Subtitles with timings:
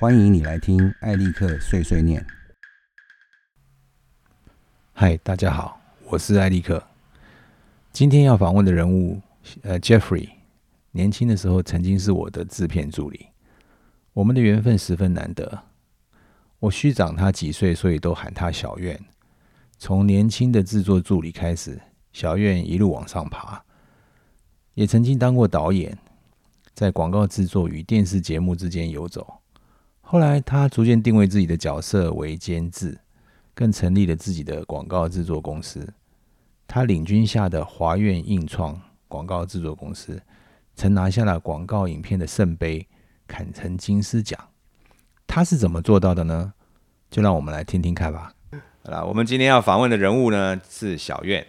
[0.00, 2.26] 欢迎你来听艾利克碎碎念。
[4.94, 6.82] 嗨，大家好，我是艾利克。
[7.92, 9.20] 今天要访问的人物，
[9.60, 10.30] 呃，Jeffrey，
[10.92, 13.26] 年轻的时候曾经是我的制片助理，
[14.14, 15.64] 我们的缘分十分难得。
[16.60, 18.98] 我虚长他几岁，所以都喊他小院。
[19.76, 21.78] 从年轻的制作助理开始，
[22.14, 23.62] 小院一路往上爬，
[24.72, 25.98] 也曾经当过导演，
[26.72, 29.39] 在广告制作与电视节目之间游走。
[30.12, 32.98] 后来，他逐渐定位自己的角色为监制，
[33.54, 35.88] 更成立了自己的广告制作公司。
[36.66, 40.20] 他领军下的华苑印创广告制作公司，
[40.74, 42.84] 曾拿下了广告影片的圣杯——
[43.28, 44.36] 坎城金狮奖。
[45.28, 46.54] 他是怎么做到的呢？
[47.08, 48.32] 就让我们来听听看吧。
[48.82, 51.46] 好了，我们今天要访问的人物呢是小苑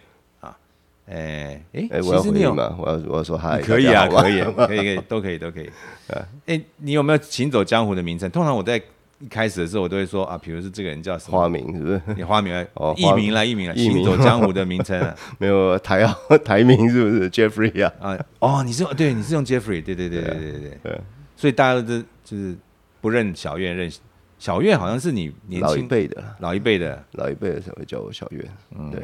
[1.06, 1.12] 啊。
[1.12, 2.76] 诶诶，哎，我要其实你有回应吗？
[2.78, 5.70] 我要我要说嗨，可以啊，可以，可以，可以，都可以，都可以。
[6.46, 8.30] 哎，你有没有行走江湖的名称？
[8.30, 8.80] 通常我在
[9.18, 12.00] 一开始的时候，我都会说啊，比如是这个人叫什么花名是不是？
[12.16, 15.14] 你花名来哦艺名来，艺名来，艺名行走江湖的名称啊。
[15.38, 21.00] 没有台号台名是不是？Jeffrey 啊，啊，哦，你是用对，你是用 Jeffrey，对对对对对对对，
[21.36, 22.56] 所以大家都是就是
[23.00, 23.90] 不认小院，认
[24.38, 28.44] 小院好像是你年老一轻辈的，老一辈的，老一辈的才会叫我小月。
[28.76, 29.00] 嗯对，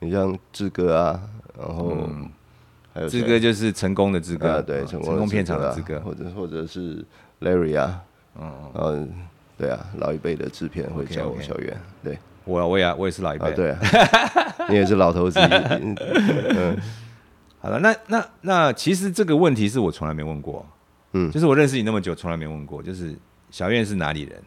[0.00, 1.20] 你像志哥啊，
[1.58, 1.96] 然后
[2.92, 7.04] 还有志哥就是成功的志哥，啊，对，啊成成功片场的志志哥，或者或者是
[7.40, 8.02] Larry 啊，
[8.38, 9.08] 嗯，
[9.56, 11.76] 对啊，老一辈的制片会叫我小袁。
[12.02, 12.18] 对。
[12.46, 13.78] 我我也我也是老一啊，辈，对啊，
[14.70, 15.38] 你也是老头子，
[15.78, 16.76] 嗯。
[17.60, 20.66] 好了，那那那其实这个问题是我从来没问过，
[21.12, 21.30] 嗯。
[21.30, 23.14] 就是我认识你那么久，从来没问过，就是
[23.50, 24.42] 小院是哪里人？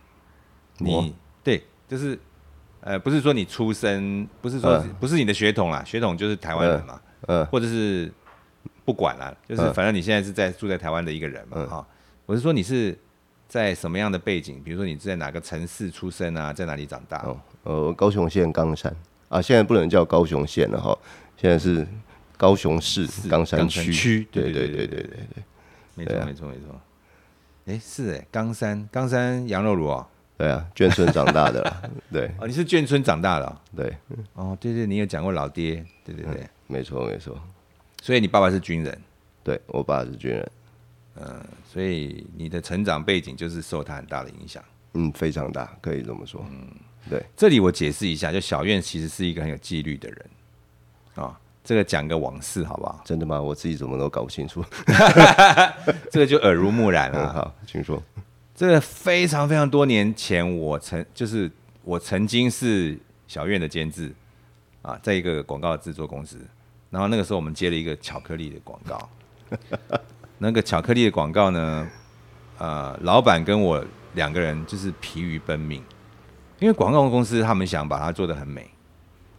[0.79, 1.03] 我？
[1.03, 2.17] 你对，就是
[2.85, 8.11] 呃，不是说你出生，不是说不是你的血统啦，血统就是台湾人嘛，呃，或者是
[8.83, 11.87] 不管了，就是反正你现在是在住在台湾的一个人嘛，哈，
[12.25, 12.97] 我是说你是
[13.47, 17.25] 在什么样的背景，比如说你在哪个城市出生啊，在哪里长大？
[17.63, 18.93] 呃，高雄县冈山。
[19.29, 20.95] 啊，现在不能叫高雄县了哈，
[21.37, 21.87] 现在是
[22.37, 25.43] 高雄市冈山区，对对对对对对，
[25.95, 26.81] 没错没错没错，
[27.65, 30.07] 哎，是哎，冈山冈山羊肉炉啊。
[30.37, 33.97] 对啊，眷村长大的啦， 对哦，你是眷村长大的哦，对，
[34.33, 37.39] 哦对对，你有讲过老爹，对对对，没错没错，
[38.01, 39.01] 所以你爸爸是军人，
[39.43, 40.51] 对我爸是军人，
[41.21, 44.63] 嗯所以你的成长背景就是受他很大的影响。
[44.95, 46.45] 嗯，非常大，可以这么说。
[46.51, 46.67] 嗯
[47.09, 50.25] 对，这里我解释一下，就小院其实是一个很有纪律的人
[51.15, 53.01] 啊、这个讲个往事好不好？
[53.05, 53.41] 真的吗？
[53.41, 54.63] 我自己怎么都搞不清楚。
[56.09, 57.33] 这个就耳濡目染嗯， 了。
[57.33, 58.01] 好，请说。
[58.55, 61.51] 这个非常非常多年前，我曾就是
[61.83, 62.95] 我曾经是
[63.27, 64.13] 小院的监制
[64.83, 66.37] 啊，在一个广告制作公司，
[66.91, 69.09] 然后那个时候我们接了一个巧克力的广告，
[70.37, 71.89] 那个巧克力的广告呢，
[72.59, 73.83] 呃，老板跟我
[74.13, 75.83] 两个人就是疲于奔命，
[76.59, 78.69] 因为广告公司他们想把它做得很美，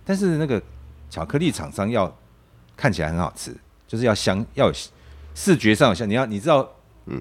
[0.05, 0.61] 但是那个
[1.09, 2.13] 巧克力厂商要
[2.77, 4.75] 看起来很好吃，就是要香，要有
[5.37, 6.69] 视觉上像，你要你知道。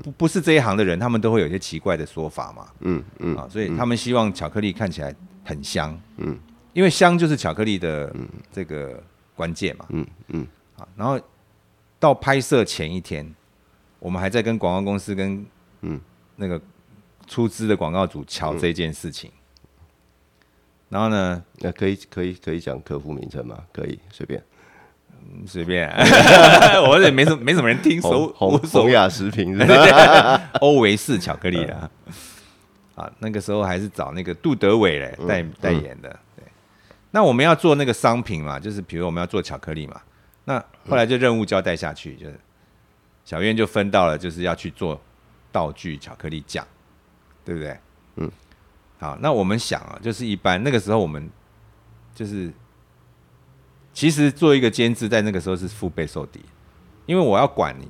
[0.03, 5.13] 不不是这一行的人，他们都会有一些奇怪的说法嘛，嗯嗯啊，所以他们希望巧克力看起来
[5.43, 6.37] 很香，嗯，
[6.73, 8.13] 因为香就是巧克力的
[8.51, 9.01] 这个
[9.35, 10.47] 关键嘛，嗯嗯。
[10.77, 11.19] 啊，然后
[11.99, 13.33] 到拍摄前一天，
[13.99, 15.45] 我们还在跟广告公司跟
[15.81, 15.99] 嗯。
[16.35, 16.59] 那个
[17.27, 19.31] 出资的广告组瞧这件事情，
[20.89, 23.63] 然后呢，那可以可以可以讲客户名称吗？
[23.71, 24.43] 可以，随便。
[25.25, 25.89] 嗯随便，
[26.87, 30.49] 我也没什么没什么人听，所红雅食品是吧？
[30.61, 31.89] 欧维士巧克力啦。
[32.95, 36.09] 啊，那个时候还是找那个杜德伟嘞代代言的。
[36.35, 36.45] 对，
[37.11, 39.99] 那我们要做那个商品嘛，就是比如我们要做巧克力嘛。
[40.45, 42.39] 那后来就任务交代下去，就是
[43.25, 45.01] 小院就分到了，就是要去做
[45.51, 46.65] 道具巧克力酱，
[47.43, 47.77] 对不对？
[48.17, 48.31] 嗯。
[48.99, 51.29] 好，那我们想啊，就是一般那个时候我们
[52.13, 52.53] 就是，
[53.93, 56.41] 其实做一个监制，在那个时候是腹背受敌，
[57.05, 57.87] 因为我要管你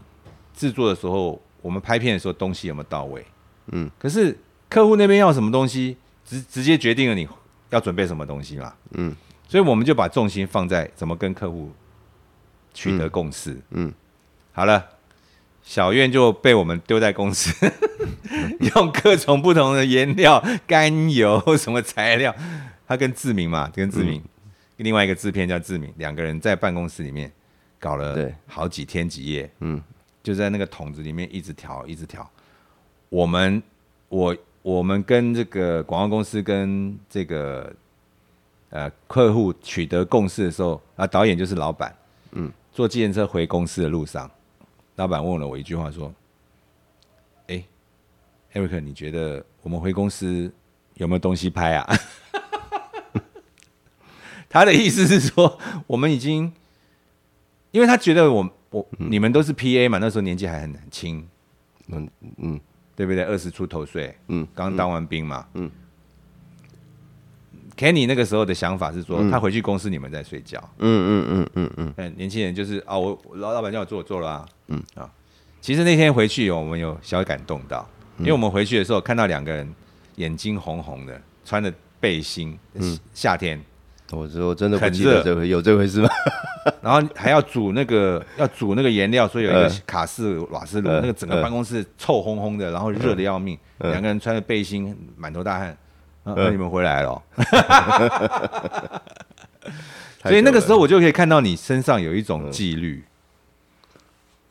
[0.54, 3.26] 制作的时候，我们拍片的时候东西有没有到位。
[3.68, 4.38] 嗯，可是
[4.70, 5.96] 客户那边要什么东西，
[6.26, 7.28] 直直接决定了你
[7.70, 8.74] 要准备什么东西嘛。
[8.92, 9.16] 嗯，
[9.48, 11.72] 所以我们就把重心放在怎么跟客户
[12.74, 13.58] 取得共识。
[13.70, 13.94] 嗯，
[14.52, 14.86] 好了，
[15.64, 17.72] 小院就被我们丢在公司，
[18.76, 22.36] 用各种不同的颜料、甘油什么材料，
[22.86, 24.22] 他跟志明嘛，跟志明，
[24.84, 27.32] 另外一个制片叫志明，两个人在办公室里面
[27.80, 29.82] 搞了好几天几夜，嗯，
[30.22, 32.30] 就在那个桶子里面一直调，一直调。
[33.08, 33.64] 我们
[34.10, 37.74] 我我们跟这个广告公司跟这个
[38.70, 41.96] 呃客户取得共识的时候，啊，导演就是老板，
[42.32, 44.30] 嗯，坐计程车回公司的路上，
[44.98, 46.14] 老板问了我一句话说
[47.48, 47.64] ：“哎、
[48.54, 50.52] ，Eric，你觉得我们回公司
[50.96, 51.88] 有没有东西拍啊？
[54.54, 56.54] 他的意思是说，我们已经，
[57.72, 61.28] 因为他觉得我我、你们都是 PA 嘛，那时候年纪还很很轻，
[61.88, 62.62] 嗯嗯。
[62.96, 63.24] 对不对？
[63.24, 65.68] 二十出头岁，嗯，刚当完兵嘛，嗯。
[67.76, 71.94] Kenny 那个时候的想法是说，他回去公司你们在睡觉，嗯嗯嗯嗯嗯。
[71.98, 74.80] 嗯，年轻人就是啊，我我老老板叫我做，我做了啊，嗯。
[74.94, 75.12] 啊。
[75.60, 77.90] 其实那天回去，我们有小感动到，
[78.20, 79.74] 因为我们回去的时候看到两个人
[80.18, 83.00] 眼睛红红的，穿着背心，嗯。
[83.16, 83.60] 夏天，
[84.12, 86.10] 我说我真的不记得这回有这回事吗？
[86.82, 89.82] 然后还要煮那个要煮那个颜料，所以有一个嗯。
[89.88, 93.90] 卡式瓦斯炉，嗯那个整个办公室臭烘烘的，然后热的要命，嗯。
[93.92, 95.78] 两个人穿着背心，满头大汗。
[96.24, 97.22] 啊，那你们回来了哦，
[100.24, 103.04] 所以那个时候我就可以看到你身上有一种纪律。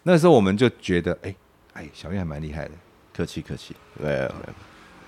[0.02, 1.34] 那时候我们就觉得，哎
[1.72, 2.72] 哎，小月还蛮厉害的。
[3.14, 4.34] 客气客气，没有，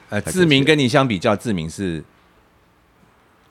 [0.09, 2.03] 呃，太客气志明跟你相比较，志明是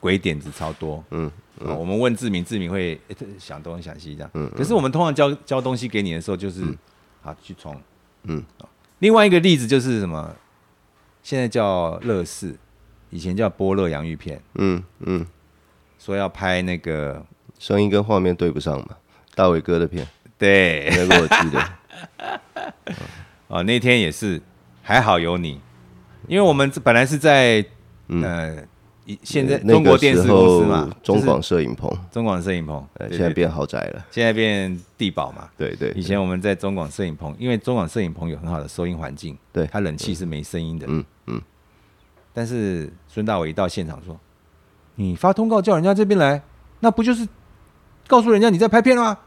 [0.04, 1.02] 鬼点子超多。
[1.12, 3.00] 嗯哦我们问志明，志明会、
[3.40, 4.30] 想东想西这样。
[4.34, 6.62] 嗯可是我们通常交交东西给你的时候，就是、
[7.22, 7.74] 好去冲。
[8.24, 8.44] 嗯。
[8.60, 8.68] 哦
[9.00, 10.36] 另外一个例子就是什么？
[11.22, 12.56] 现在叫乐视，
[13.10, 15.26] 以前叫波乐洋芋片，嗯嗯，
[16.00, 17.26] 说要拍那个，
[17.60, 18.98] 声音跟画面对不上嘛，
[19.36, 20.06] 大伟哥的片，
[20.38, 22.74] 对，那个我记得，
[23.48, 24.42] 哦，那天也是，
[24.82, 25.62] 还好有你，
[26.28, 27.66] 因为我们本来是在、
[28.08, 28.22] 嗯。
[28.22, 28.66] 呃，以
[29.24, 35.50] 现在中国电视公司嘛，中广摄影棚，中广摄影棚，呃，现在变豪宅了，现在变地堡嘛。
[35.58, 40.86] 对对，以前我们在中广摄影棚，因为中广摄影棚有很好的收音环境，对它冷气是没声音的。
[40.90, 41.42] 嗯嗯，
[42.34, 44.20] 但是孙大伟一到现场说
[44.96, 46.42] ：“你发通告叫人家这边来，
[46.80, 47.28] 那不就是
[48.08, 49.18] 告诉人家你在拍片了吗？”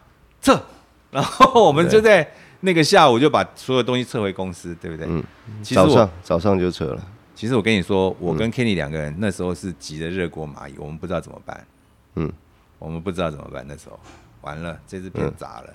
[0.41, 0.61] 撤，
[1.11, 2.27] 然后我们就在
[2.61, 5.07] 那个下午就把所有东西撤回公司，对不对？
[5.09, 5.23] 嗯
[5.63, 7.01] 早上早上就撤了，
[7.37, 11.67] 其实我跟你说，我跟 Kenny 两个人那时候是急得热锅蚂蚁，我们不知道怎么办。
[12.15, 12.33] 嗯，
[12.79, 14.01] 我们不知道怎么办，那时候
[14.41, 15.75] 完了，这支片嗯砸了。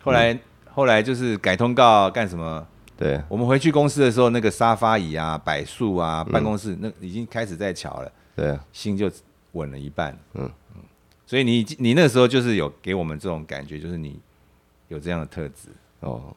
[0.00, 0.38] 后来、
[0.72, 2.64] 后来就是改通告干什么？
[2.96, 8.50] 对，我们回去公司的时候，那个沙发椅啊、柏树啊、办公室那已经开始在瞧了，对。
[8.50, 9.10] 啊，心就
[9.52, 10.16] 稳了一半。
[10.34, 10.48] 嗯。
[10.74, 10.82] 嗯
[11.26, 14.20] 所以你你那时候就是有给我们这种感觉，就是你
[14.88, 15.68] 有这样的特质，
[16.00, 16.34] 哦，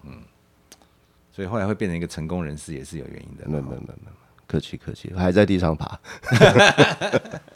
[1.35, 3.44] 所以后来会变成一个成功人士，也是有原因的。
[3.50, 4.12] 没有没有没有没有，
[4.45, 6.00] 客气客气，还在地上爬，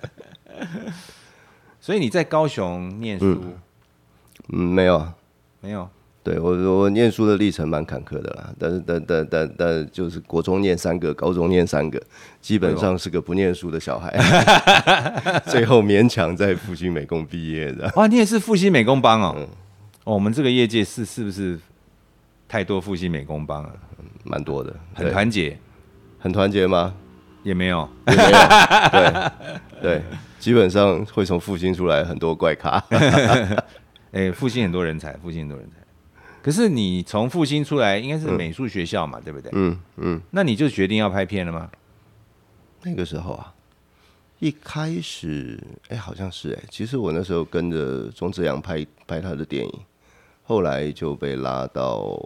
[1.80, 3.40] 所以你在高雄念书、
[4.50, 5.14] 嗯，没有啊，
[5.62, 5.88] 没有？
[6.24, 12.02] 对我我念书的历程蛮坎坷的啦，但是但但但但就是国中念三个，高中念三个，
[12.42, 14.12] 基本上是个不念书的小孩，
[15.48, 17.90] 最后勉强在复兴美工毕业的。
[17.96, 19.36] 哇，你也是复兴美工帮哦。
[19.38, 19.48] 嗯
[20.04, 21.58] 哦，我们这个业界是是不是
[22.48, 23.74] 太多复兴美工帮了？
[24.24, 25.58] 蛮多的，很团结
[26.20, 26.94] 很团结吗？
[27.44, 27.88] 也没有。
[28.08, 28.32] 也没有，
[28.92, 29.32] 对
[29.82, 30.02] 对，
[30.40, 32.84] 基本上会从复兴出来很多怪咖。
[34.12, 35.76] 哎、复兴很多人才，复兴很多人才。
[36.42, 39.52] 可是你从复兴出来，应该是美术学校嘛，对不对？
[39.54, 41.70] 嗯嗯，那你就决定要拍片了吗？
[42.84, 43.54] 那个时候啊，
[44.40, 49.74] 一开始哎、好像是哎、其实我那时候跟着钟志阳拍拍他的电影，
[50.48, 52.18] 后来就被拉到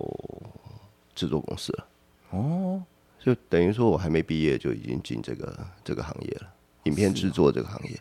[1.15, 1.87] 制作公司了。
[2.29, 2.83] 哦，
[3.19, 6.47] 就等于说我还没毕业就已经进这个这个行业了，
[6.83, 7.99] 影片制作这个行业。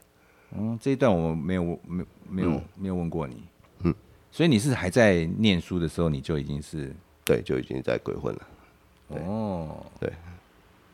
[0.55, 3.43] 嗯，这一段我没有，没有没有、嗯没有问过你。
[3.85, 3.95] 嗯，
[4.31, 8.47] 所以你是还在念书的时候，你就已经是对，就已经在鬼混了。
[9.09, 10.13] 哦，对，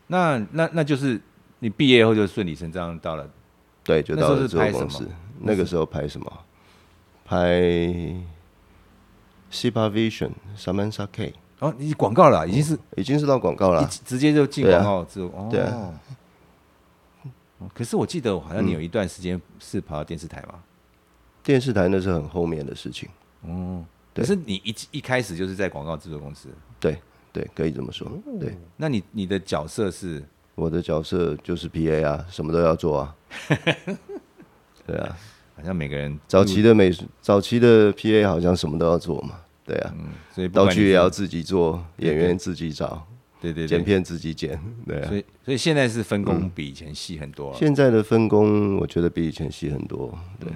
[0.06, 1.20] 那那那就是
[1.58, 3.28] 你毕业后就顺理成章到了
[3.82, 5.08] 对，就到了制作公司。
[5.40, 6.32] 那个时候拍什么？
[7.24, 7.60] 拍
[9.50, 13.86] s i p a Vision、Samantha K，哦，你广告了啊，已经是已经是到广告了。
[14.04, 16.00] 直接就进广告之后，哦，对啊。
[17.58, 20.62] 哦可是我记得好像你有一段时间是跑到电视台嘛，
[21.42, 23.08] 电视台那是很后面的事情。
[23.42, 23.82] 哦，
[24.14, 26.48] 可是你一一开始就是在广告制作公司，
[26.78, 26.98] 对
[27.32, 28.06] 对，可以这么说。
[28.38, 30.22] 对，那你你的角色是？
[30.54, 33.14] 我的角色就是 PA 啊，什么都要做啊。
[34.86, 35.14] 对啊，
[35.56, 39.40] 好像每个人早期的美术，早期的 PA 好像什么都要做嘛。
[39.64, 43.04] 对啊，嗯，所以道具也要自己做，演员自己找，
[43.40, 44.56] 对对对，剪片自己剪。
[44.86, 47.58] 对啊所，以所以现在是分工比以前细很多了。
[47.58, 50.16] 现在的分工我觉得比以前细很多。
[50.38, 50.48] 对，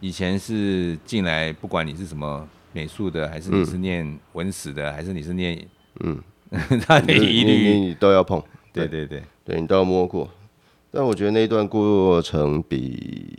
[0.00, 5.68] 以前是进来，不管你是什么美术的，还是你是念文史的，还是你是念，
[6.00, 6.22] 嗯，
[6.86, 10.30] 他一律，你都要碰，对对对，对你都要摸过。
[10.90, 13.36] 但我觉得那一段过程比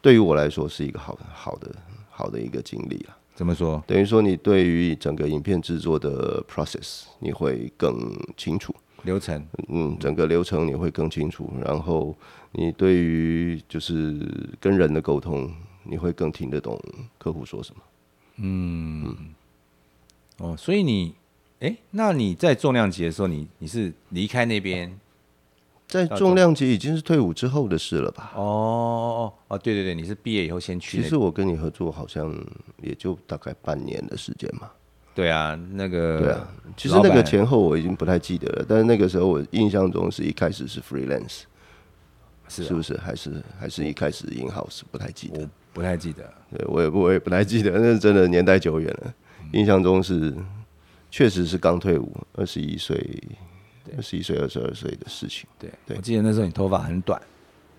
[0.00, 1.74] 对于我来说是一个好的好的
[2.10, 3.16] 好的一个经历啊。
[3.34, 3.80] 怎么说？
[3.86, 7.96] 等于说你对于整个影片制作的 process 你会更
[8.36, 8.74] 清楚，
[9.04, 9.46] 流程？
[9.68, 12.16] 嗯，整个流程你会更清楚，然后
[12.50, 14.18] 你对于就是
[14.58, 15.48] 跟人的沟通，
[15.84, 16.76] 你会更听得懂
[17.16, 17.82] 客户说什么。
[18.38, 19.16] 嗯
[20.38, 21.14] 哦，所以你，
[21.60, 24.98] 哎，那你在重量级的时候，你你是离开那边？
[25.88, 28.32] 在重量级已经是退伍之后的事了吧？
[28.36, 31.04] 哦哦哦，对对对，你是毕业以后先去那个。
[31.04, 32.32] 其实我跟你合作好像
[32.82, 34.70] 也就大概半年的时间嘛。
[35.14, 41.44] 对啊，那个对啊，其实那个前后我已经不太记得了，但是那个时候我印象中是一开始是 freelance，
[42.48, 42.96] 是啊是不是？
[42.98, 45.48] 还是还是一开始 in house 不太记得我。
[45.72, 46.22] 不太记得。
[46.50, 49.14] 对我也不我也不太记得，那是真的年代久远了。
[49.52, 50.34] 印象中是
[51.10, 52.96] 确实是刚退伍，二十一岁，
[53.96, 55.48] 二十一岁、二十二岁的事情。
[55.58, 57.20] 对，对我记得那时候你头发很短，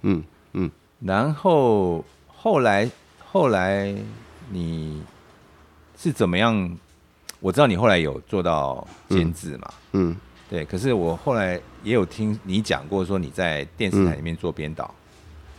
[0.01, 0.23] 嗯
[0.53, 2.89] 嗯，然后后来
[3.25, 3.95] 后来
[4.49, 5.03] 你
[5.97, 6.77] 是怎么样？
[7.41, 10.13] 我知道你后来有做到监制嘛，嗯，
[10.49, 10.65] 对。
[10.65, 14.93] 可是我后来也有听你讲过，说你在电视台里面做编导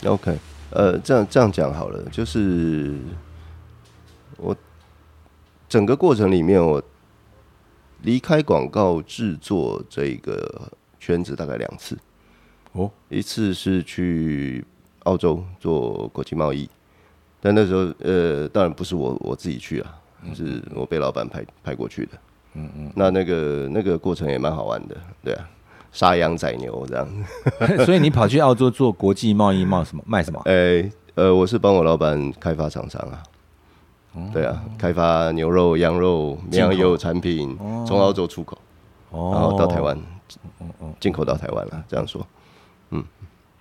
[0.04, 0.37] ，OK，
[0.71, 2.99] 呃，这样这样讲好了，就是
[4.37, 4.54] 我
[5.71, 6.83] 整个过程里面，我
[8.02, 11.97] 离开广告制作这个圈子大概两次。
[12.73, 14.64] 哦，一次是去
[15.00, 16.69] 澳洲做国际贸易，
[17.40, 19.99] 但那时候呃，当然不是我我自己去啊，
[20.35, 22.12] 是我被老板派派过去的。
[22.54, 25.49] 嗯嗯，那那个那个过程也蛮好玩的，对啊，
[25.90, 27.09] 杀羊宰牛这样。
[27.85, 30.40] 所以你跑去澳洲做国际贸易，贸什么卖什么？
[30.47, 33.23] 哎、呃，我是帮我老板开发厂商啊。
[34.33, 38.59] 对啊，开发牛肉、羊肉、绵羊油产品，从澳洲出口，
[39.11, 39.97] 哦然后到台湾，
[40.99, 41.85] 进口到台湾了。
[41.88, 42.26] 这样说，
[42.90, 43.05] 嗯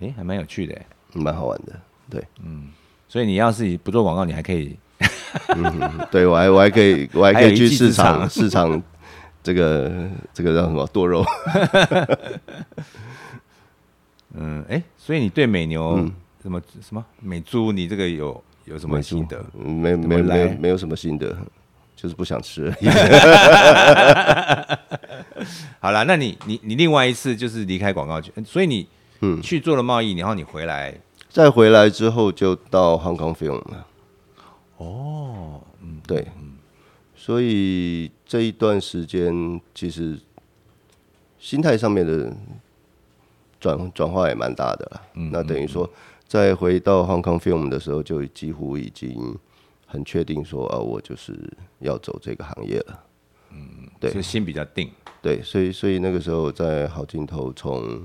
[0.00, 0.76] 哎、还蛮有趣的。
[1.12, 1.72] 蛮好玩的。
[2.08, 2.70] 对，嗯
[3.08, 4.76] 所以你要是不做广告，你还可以
[6.10, 8.80] 对我还我还可以， 我还可以去市场市场，
[9.42, 11.24] 这个这个叫什么剁肉？
[14.34, 19.44] 嗯，哎、所以你对美牛、嗯什么什么美猪，你这个有有什么心得？
[19.58, 21.36] 嗯没没来没没有什么心得，
[21.96, 22.72] 就是不想吃。
[25.80, 28.86] 好了，那你你你另外一次就是离开广告圈，所以你
[29.20, 30.94] 嗯去做了贸易，然后你回来，
[31.28, 33.86] 再回来之后就到 Hong Kong Film 了。
[34.76, 36.26] 哦，嗯，对，
[37.16, 40.18] 所以这一段时间其实
[41.38, 42.32] 心态上面的
[43.58, 45.02] 转转化也蛮大的了。
[45.14, 45.90] 嗯那等于说，
[46.30, 49.36] 在回到 Hong Kong Film 的时候，就几乎已经
[49.84, 51.34] 很确定说啊，我就是
[51.80, 53.00] 要走这个行业了。
[53.52, 54.88] 嗯对所以心比较定。
[55.20, 58.00] 对，所以所以那个时候在好镜头从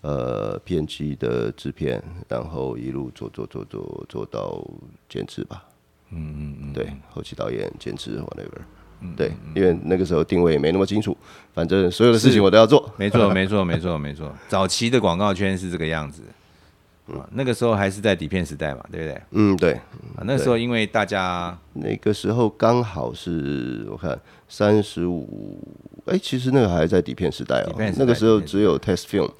[0.00, 4.60] 呃片机的制片，然后一路做做做做做到
[5.08, 5.64] 监制吧。
[6.10, 9.14] 嗯嗯嗯，对，后期导演、监制 whatever。
[9.16, 11.16] 对，因为那个时候定位也没那么清楚，
[11.54, 12.92] 反正所有的事情我都要做。
[12.96, 14.34] 没错， 没错，没错，没错。
[14.48, 16.22] 早期的广告圈是这个样子，
[17.14, 19.22] 啊，那个时候还是在底片时代嘛，对不对？
[19.30, 19.72] 嗯，对，
[20.16, 25.58] 啊，那时候因为大家那个时候刚好是我看三十五，
[26.06, 27.74] 哎，其实那个还在底片时代哦。
[27.96, 29.30] 那个时候只有 test film，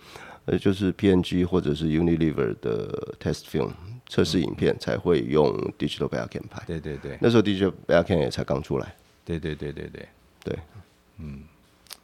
[0.46, 3.70] 呃，就是 PNG 或者是 Unilever 的 test film
[4.08, 6.62] 测试影片才会用 digital backend 拍。
[6.66, 8.94] 对对对那时候 digital backend 也才刚出来。
[9.25, 10.08] 对对对对对。
[10.44, 10.56] 对，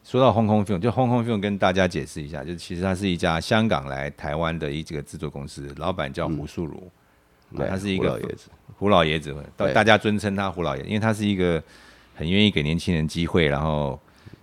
[0.05, 6.77] 说到 Hong Kong Film，就 Hong Kong Film 跟大家解释一下，就是其实它是一家香港来台湾的一这个制作公司，老板叫胡素如，
[7.55, 8.51] 啊对他是一个胡老爷子。
[8.77, 11.63] 胡老爷子，大对大家尊称他胡老爷，因为他是一个
[12.15, 13.99] 很愿意给年轻人机会，然后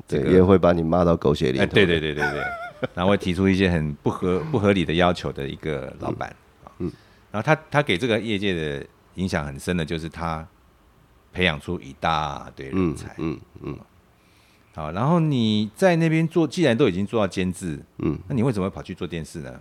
[0.08, 1.74] 这对，也会把你骂到狗血淋哎，头。
[1.76, 2.44] 对对对对对，
[2.96, 6.36] 然后会提出一些很不合 不合理的要求的一个老板
[6.80, 6.92] 嗯，
[7.32, 10.48] 然后他他给这个业界的影响很深的，就是他
[11.32, 13.14] 培养出一大堆人嗯才。
[13.18, 13.78] 嗯嗯
[14.74, 19.54] 好，然后你在那边做，既然都已经做到监制，嗯，那你为什么会跑去做电视呢？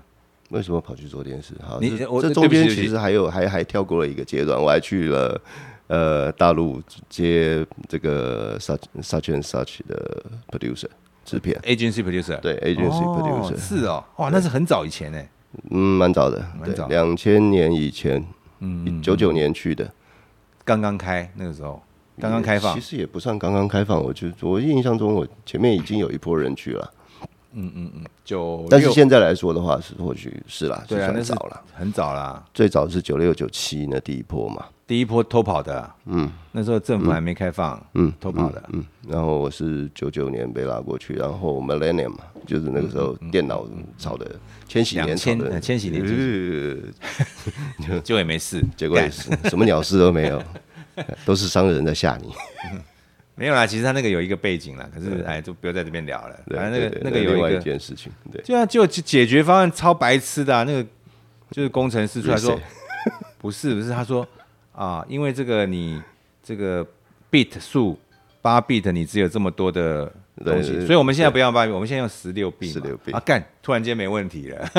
[0.51, 1.55] 为什么跑去做电视？
[1.63, 2.75] 好，你我这这对不起对不起。
[2.75, 5.41] 中间其实还有还还跳过了一个阶段，我还去了
[5.87, 10.89] 呃大陆接这个 such such and such 的 producer
[11.25, 15.23] 制片，agency producer，对 agency 哦 producer，是哦，哇，那是很早以前呢，
[15.71, 18.25] 嗯，蛮早的，对蛮早，两千年以前，
[18.59, 19.93] 嗯，九九年去的，
[20.65, 21.81] 刚刚开那个时候，
[22.21, 22.75] 刚刚开放。
[22.75, 26.93] 其，实也不算刚刚开放，我就我印象中我前面已经有一波人去了，
[28.25, 28.95] 九但是六。
[28.95, 35.81] 现在来说的话是或许是啦，是对啊，早了，很早啦，最早是九六九七那第一波嘛，第一波偷跑的。
[35.81, 36.31] 啊，嗯。
[36.53, 43.65] 那时候政府还没开放，嗯，偷跑的，嗯，然后我是九九年被拉过去，然后 Millennium 嘛，就是那个时候电脑
[43.97, 44.33] 炒的
[44.67, 46.03] 千禧年炒2000呃的，千禧年。
[46.03, 46.93] 就是
[48.03, 50.43] 就也没事，结果也是什么鸟事都没有。
[51.25, 52.33] 都是商人在吓你。
[53.37, 56.39] 没有啦，其实他那个有一个背景啦，可是哎，就不要在这边聊了。
[56.47, 60.87] 对反正那个对对那个有另外一件事情，对，就啊就解决方案超白痴的、啊，那个
[61.51, 62.61] 就是工程师出来说
[63.39, 64.27] 不是不是，他说
[64.73, 66.03] 啊，因为这个你
[66.43, 66.87] 这个
[67.31, 67.99] bit 数
[68.43, 70.05] 八 bit 你只有这么多的
[70.45, 72.87] 东西，对对所以我们现在不要八 bit，我们现在用十六 bit 嘛。
[72.91, 74.71] 16 bit 啊，干，突然间没问题了。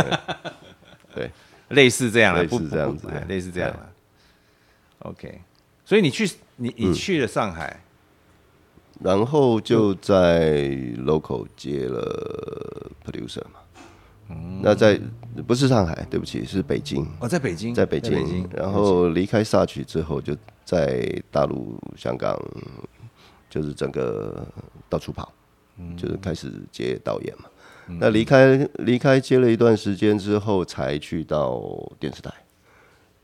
[1.16, 1.32] 对，
[1.70, 3.90] 类似这样了，类似不不这样子不哎类似这样了。
[5.00, 5.42] OK，
[5.92, 7.84] 所以你去你你去了上海，
[9.02, 10.70] 然后就在
[11.00, 13.60] local 接了 producer 嘛。
[14.62, 14.98] 那在
[15.46, 18.14] 不是上海，对不起，是北京，哦，在北京，在北京。
[18.14, 20.34] 北京，然后离开萨曲之后，就
[20.64, 22.42] 在大陆、香港，
[23.50, 24.48] 就是整个
[24.88, 25.30] 到处跑，
[25.98, 27.50] 就是开始接导演嘛。
[28.00, 31.62] 那离开离开接了一段时间之后，才去到
[32.00, 32.32] 电视台。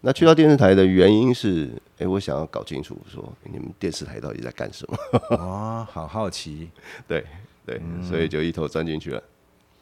[0.07, 4.97] 那去到电视台的原因是，哎、我想要搞清楚说你们电视台到底在干什么。
[5.31, 6.69] 哇， 好好奇。
[7.05, 7.25] 对
[7.65, 9.21] 对，所以就一头钻进去了。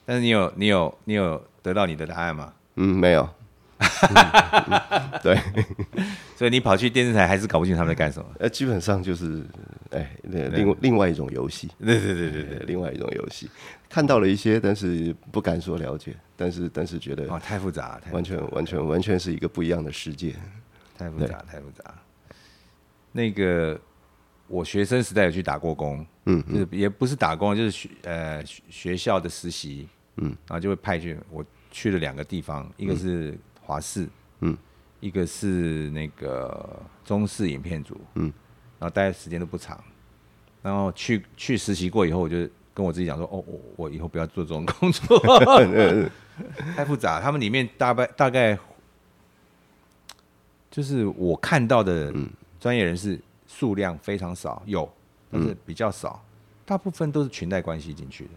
[0.04, 2.52] 但是你有你有你有得到你的答案吗？
[2.78, 3.30] 嗯，没有。
[5.22, 5.40] 对，
[6.36, 8.26] 所以你跑去电视台还是搞不清他们在干什么。
[8.40, 9.46] 呃，基本上就是，
[9.96, 13.50] 哎，那另另外一种游戏，对对对对对，另外一种游戏，
[13.90, 20.36] 看到了一些，但是不敢说了解，但是但是觉得哦，太复杂完全完全完全是一个不一样的世界。
[20.98, 21.94] 太复杂，太复杂。
[23.12, 23.80] 那个
[24.48, 29.88] 我学生时代有去打过工，嗯就是也不是打工，就是学呃学学校的实习，
[30.18, 34.08] 嗯，然后就会派去我去了两个地方，一个是华视，
[34.42, 34.58] 嗯，
[35.00, 38.34] 一个是那个中视影片组，嗯，然
[38.86, 39.82] 后待的时间都不长，
[40.62, 42.38] 然后去去实习过以后，我就
[42.74, 45.20] 跟我自己讲说，哦，我我以后不要做这种工作，
[46.76, 48.58] 太复杂，他们里面大概大概
[50.70, 52.14] 就是我看到的
[52.60, 54.90] 专业人士数量非常少，有，
[55.32, 56.24] 但是比较少，
[56.66, 58.32] 大部分都是裙带关系进去的。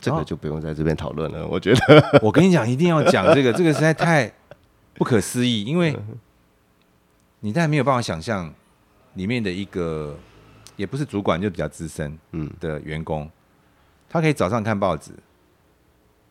[0.00, 2.18] 这个就不用在这边讨论了，我觉得。
[2.20, 4.28] 我跟你讲，一定要讲这个，这个实在太
[4.94, 5.96] 不可思议，因为
[7.38, 8.52] 你当然没有办法想象
[9.14, 10.18] 里面的一个
[10.76, 12.50] 也不是主管，就比较资深嗯。
[12.60, 13.30] 的员工，
[14.08, 15.12] 他可以早上看报纸，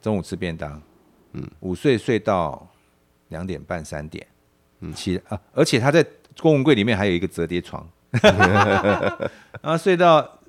[0.02, 0.82] 中午吃便当，
[1.34, 2.67] 嗯，午睡睡到
[3.30, 4.26] 两点半三点，
[4.80, 6.06] 嗯，起啊，而且他在
[6.39, 7.88] 公文柜里面还有一个折叠床，
[8.22, 9.30] 然
[9.63, 10.39] 后睡到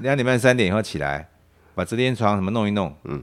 [0.00, 1.28] 两点半三点以后起来，
[1.74, 3.22] 把折叠床什么弄一弄，嗯，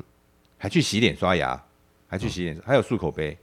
[0.58, 1.62] 还去洗脸刷牙，
[2.08, 3.38] 还去洗脸，还有漱口杯，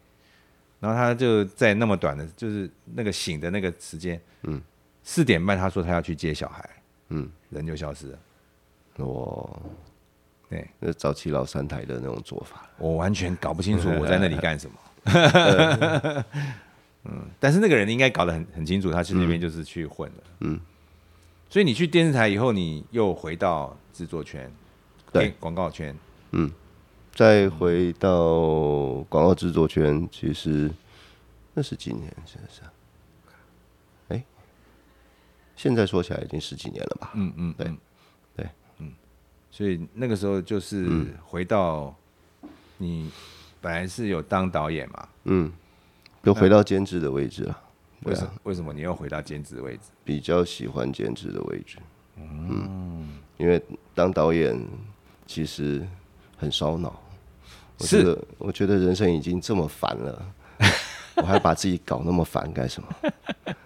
[0.79, 4.61] 然后他就在那么短的，就是那个醒的那个时间，嗯，
[5.09, 6.69] 四点半他说他要去接小孩，
[7.11, 8.19] 嗯，人就消失了。
[8.97, 9.63] 我
[10.51, 14.77] 对那早期老三台的那种做法，我完全搞不清楚我在那里干什么。
[17.05, 20.23] 嗯，但是那个人应该搞得很很清楚，他去那边就是去混的。
[20.41, 20.59] 嗯，
[21.49, 24.51] 所以你去电视台以后，你又回到制作圈，
[25.13, 25.97] 对广告圈。
[26.33, 26.51] 嗯
[27.15, 30.69] 再回到广告制作圈，其实
[31.55, 32.13] 那是几年？
[32.27, 32.53] 现在
[35.57, 37.11] 现在说起来已经十几年了吧？
[37.15, 37.79] 嗯嗯，对嗯
[38.37, 38.93] 对，嗯，
[39.51, 40.89] 所以那个时候就是
[41.25, 41.95] 回到
[42.79, 43.11] 你
[43.61, 45.51] 本来是有当导演嘛，嗯，
[46.23, 47.63] 又回到监制的位置了。
[48.03, 49.81] 为什么为什么你又回到监制位置？
[50.05, 51.79] 比较喜欢监制的位置。
[52.17, 53.61] 嗯，因为
[53.95, 54.57] 当导演
[55.27, 55.85] 其实
[56.37, 57.03] 很烧脑。
[57.79, 60.33] 我是觉得，我觉得人生已经这么烦了，
[61.17, 62.89] 我还把自己搞那么烦干什么？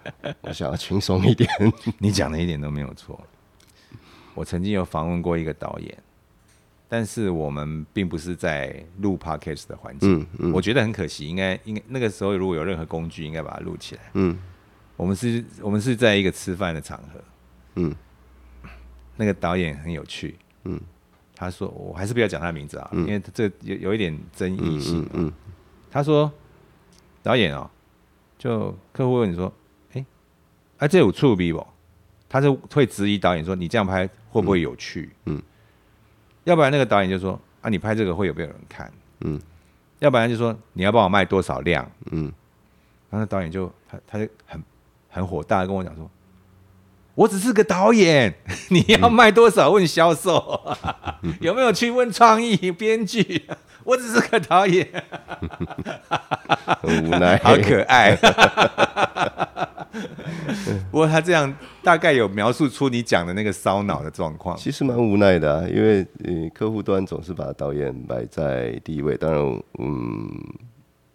[0.41, 1.49] 我想要轻松一点。
[1.97, 3.19] 你讲的一点都没有错。
[4.33, 5.97] 我曾经有访问过一个导演，
[6.87, 11.27] 但是我们并不是在录 podcast 的环境，嗯嗯我觉得很可惜。
[11.27, 14.01] 应该应该那个时候如果有任何工具，应该把它录起来。
[14.13, 14.37] 嗯
[14.95, 17.23] 我们是，我们是在一个吃饭的场合，
[17.75, 17.95] 嗯
[19.17, 20.79] 那个导演很有趣，嗯
[21.35, 25.25] 他说我还是不要讲他的名字啊，因为这有有一点争议性嗯。
[25.25, 25.33] 嗯
[25.89, 26.31] 他说
[27.21, 27.69] 导演哦，
[28.37, 29.51] 就客户问你说，
[30.81, 31.65] 哎、啊这有触笔不？
[32.27, 35.11] 他是会质疑导演说你这样拍会不会有趣？
[35.25, 35.39] 嗯
[36.43, 38.91] 要不然那个导演就说啊你拍这个会有没有人看？
[39.19, 39.39] 嗯
[39.99, 41.89] 要不然就说你要帮我卖多少量？
[42.11, 42.23] 嗯
[43.11, 44.63] 然后那导演就他他就很
[45.09, 46.09] 很火大的跟我讲说，
[47.13, 48.33] 我只是个导演，
[48.71, 50.75] 你要卖多少问销售，
[51.41, 53.45] 有没有去问创意编剧？
[53.83, 54.87] 我只是个导演，
[56.81, 57.37] 很无奈。
[57.43, 58.17] 好可爱。
[60.89, 64.55] 不过他这样大概有描述出你讲的那个烧脑的状况。
[64.57, 69.17] 其实蛮无奈的啊，因为呃，客户端总是把导演摆在第一位。
[69.17, 69.41] 当然，
[69.79, 70.29] 嗯，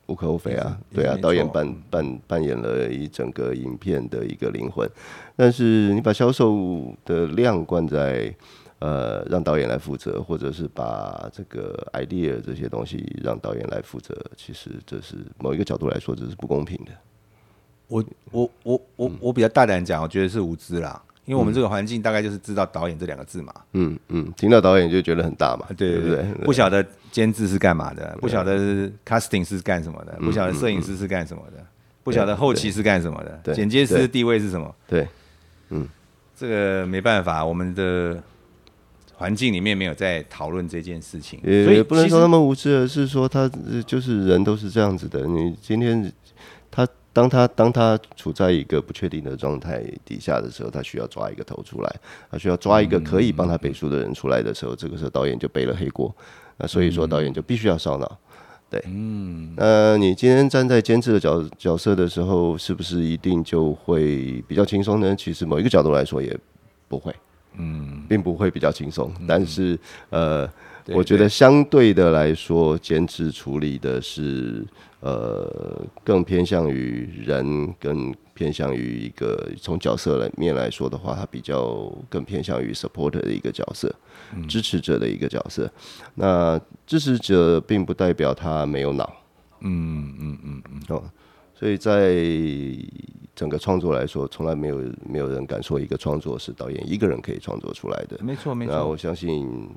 [0.06, 4.88] 无可厚非啊，对啊，导演扮扮扮演了一整个影片的一个灵魂，
[5.34, 8.32] 但是你把销售的量灌在
[8.78, 16.92] 呃让导演来负责，或者是把这个 idea 这些东西让导演来负责，其实这是某一个角度来说，这是不公平的。
[17.88, 26.24] 我我我我我比较大胆讲，我觉得是无知啦，因为我们这个环境大概就是知道导演这两个字嘛，嗯嗯，听到导演就觉得很大嘛，对对对？
[26.44, 31.64] 不晓得监制是干嘛的，不晓得 casting 是干什么的，不晓得摄影师是干什么的，
[32.02, 35.06] 不晓得后期是干什么的，对剪接师对地位是什么，对，
[35.70, 35.88] 嗯。
[36.38, 38.22] 这个没办法，我们的
[39.14, 45.26] 环境里面没有在讨论这件事情，所以也不能说他们无知，而是说他呃就是人都是这样子的。
[45.26, 46.10] 你今天他
[47.16, 51.96] 当他当他处在一个不确定的状态底下的时候，他需要抓一个头出来，
[52.30, 56.14] 他需要抓一个可以帮他背书的人出来的时候，这个时候导演就背了黑锅。
[56.58, 58.18] 那所以说导演就必须要烧脑。
[58.68, 65.16] 对，嗯，那你今天站在监制的角角色的时候，是不是一定就会比较轻松呢？
[65.16, 66.38] 其实某一个角度来说也
[66.86, 67.14] 不会，
[67.56, 69.10] 嗯，并不会比较轻松。
[69.26, 69.78] 但是
[70.10, 70.46] 呃，
[70.86, 74.64] 对我觉得相对的来说，监制处理的是
[75.00, 83.92] 呃更偏向于人，更偏向于一个从角色来面来说的话，它比较更偏向于 supporter 的一个角色，
[84.48, 85.68] 支持者的一个角色。
[86.14, 89.12] 那支持者并不代表他没有脑，
[89.62, 91.02] 嗯嗯嗯嗯，哦，
[91.52, 92.14] 所以在
[93.34, 98.18] 整个创作来说，从来没有没有人敢说一个创作是导演一个人可以创作出来的。
[98.22, 99.68] 没错没错，那我相信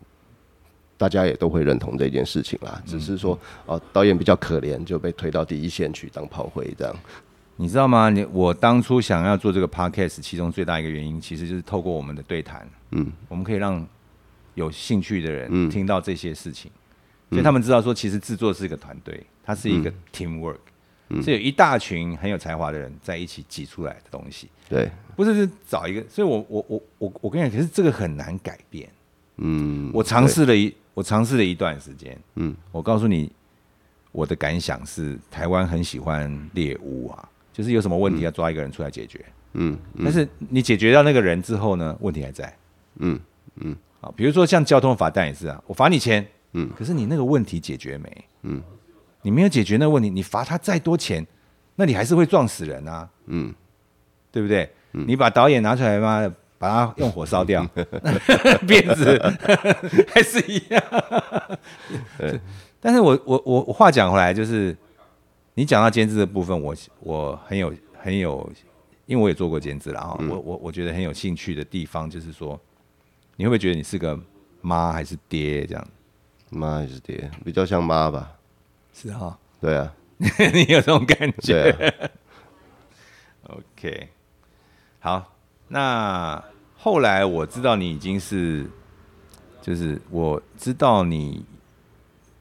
[0.99, 6.93] 大家也都会认同这件事情啦，只是说哦，导演比较可怜，就被推到第一线去当炮灰这样。
[7.55, 8.09] 你知道吗？
[8.09, 13.87] 你我当初想要做这个 podcast，其中最大一个原因，其实就是透过我们的对谈，嗯，我们可以让
[14.55, 15.69] 有兴趣的人嗯。
[15.69, 16.69] 听到这些事情，
[17.29, 20.57] 所以他们知道说，其实制作是一个团队，它是一个 teamwork，、
[21.23, 26.03] 是有一大群很有才华的人在一起挤出来的东西，对，不是是找一个。
[26.09, 28.89] 所以我我我我我跟你讲，可是这个很难改变。
[29.41, 33.31] 嗯，我尝试了一，我尝试了一段时间，嗯，我告诉你，
[34.11, 39.23] 我的感想是，台湾很喜欢猎巫啊，就是有什么问题要抓一个人出来解决。
[39.53, 42.53] 嗯但是你解决掉那个人之后呢，问题还在。
[42.97, 43.17] 嗯
[43.61, 48.25] 嗯啊，比如说像交通罚单也是啊，我罚你钱，嗯，可是你那个问题解决没？
[48.41, 48.61] 嗯，
[49.21, 51.25] 你没有解决那个问题，你罚他再多钱，
[51.77, 53.55] 那你还是会撞死人啊，嗯，
[54.33, 54.69] 对不对？
[54.91, 57.65] 你把导演拿出来嘛，把它用火烧掉，
[58.67, 59.17] 辫子。
[60.13, 60.83] 还是一样。
[62.19, 62.39] 对。
[62.79, 64.77] 但是我我我我话讲回来，就是
[65.55, 68.47] 你讲到监制的部分，我我很有很有，
[69.07, 72.59] 因为我也做过监制了哈，我我我觉得很有兴趣的地方就是说，
[73.37, 74.17] 你会不会觉得你是个
[74.61, 75.87] 妈还是爹这样？
[76.51, 78.31] 妈还是爹，比较像妈吧？
[78.93, 79.93] 是哈，对啊，
[80.53, 81.69] 你有这种感觉？
[83.43, 84.09] 啊，OK，
[84.99, 85.31] 好，
[85.69, 86.43] 那
[86.75, 88.65] 后来我知道你已经是，
[89.61, 91.45] 就是我知道你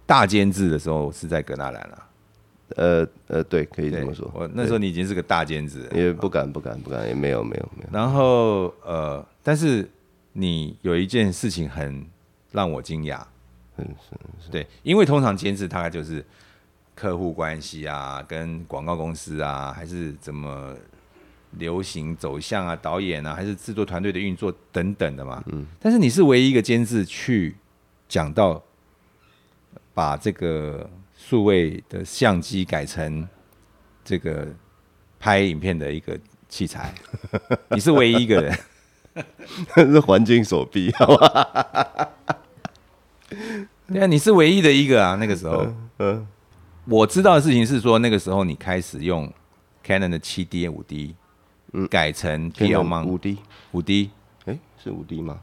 [0.06, 2.02] 大监制的时候是在格纳兰了，
[2.76, 4.30] 呃呃，对，可以这么说。
[4.34, 7.88] 我那时候你已经是个大监制，也不敢不敢不敢，也没有没有没有。
[7.92, 9.88] 然后呃，但是
[10.32, 12.06] 你有一件事情很
[12.50, 13.20] 让我惊讶，
[13.76, 13.86] 嗯
[14.50, 16.24] 对，因为通常监制大概就是
[16.94, 20.74] 客户关系啊，跟广告公司啊，还是怎么
[21.52, 25.42] 流行走向啊，导演啊，还是制作团队的运作等等的嘛。
[25.46, 25.66] 嗯。
[25.80, 27.56] 但是你是唯一一个监制去
[28.08, 28.62] 讲到
[29.94, 33.26] 把这个数位的相机改成
[34.04, 34.46] 这个
[35.18, 36.94] 拍影片的一个器材，
[37.70, 38.58] 你是唯一一个人。
[39.74, 42.08] 是环境所逼，好吧？
[43.88, 45.66] 对啊，你是唯一的一个啊，那个时候。
[45.98, 46.26] 嗯
[46.90, 49.30] 我知道的事情是说，那个时候你开始用
[49.84, 51.14] Canon 的七 D、五 D，
[51.90, 53.04] 改成 P L 吗？
[53.04, 53.38] 五 D，
[53.72, 54.10] 五 D，
[54.46, 55.38] 哎，是五 D 吗？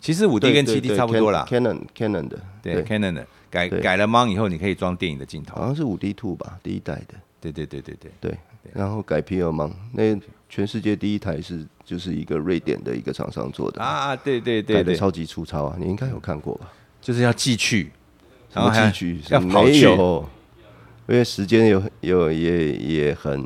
[0.00, 1.46] 其实五 D 跟七 D 差不多啦。
[1.48, 3.26] Canon Canon 的，对 Canon 的。
[3.50, 5.56] 改改了 Mon 以后，你可以装电影的镜头。
[5.56, 7.14] 好像是五 D Two 吧，第一代的。
[7.40, 8.38] 对对对对对，对，
[8.72, 10.16] 然后改 P L Mon，，那
[10.48, 16.70] 全世界第一台是就是一个瑞典的一个厂商做的，啊，对对对对，改的超级粗糙啊，你应该有看过吧？
[17.00, 17.90] 就是要寄去，
[18.52, 19.20] 然后还寄去？
[19.30, 20.28] 要跑去，没有，
[21.10, 23.44] 因为时间有有也也很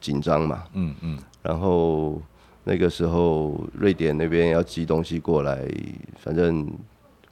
[0.00, 2.20] 紧张嘛，嗯嗯，然后
[2.64, 5.68] 那个时候瑞典那边要寄东西过来，
[6.16, 6.66] 反正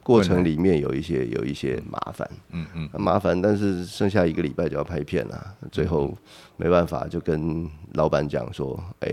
[0.03, 6.15] 过程里面有一些有一些麻烦，嗯嗯，很麻烦，但是剩下一个礼拜就要拍片了，最后
[6.57, 9.11] 没办法，就跟老板讲说，哎、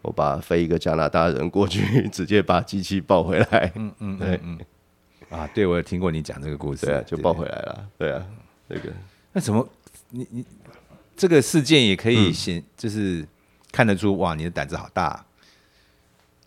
[0.00, 4.40] 我把飞一个加拿大人过去， 直接把机器抱回来，嗯嗯对。
[5.28, 7.54] 啊，对我有听过你讲这个故事，对啊，就抱回来。
[7.62, 8.24] 了，对啊，
[8.68, 8.90] 那个。
[9.32, 9.68] 那怎么
[10.10, 10.44] 你你
[11.16, 13.26] 这个事件也可以显，就是
[13.72, 15.24] 看得出哇，你的胆子好大。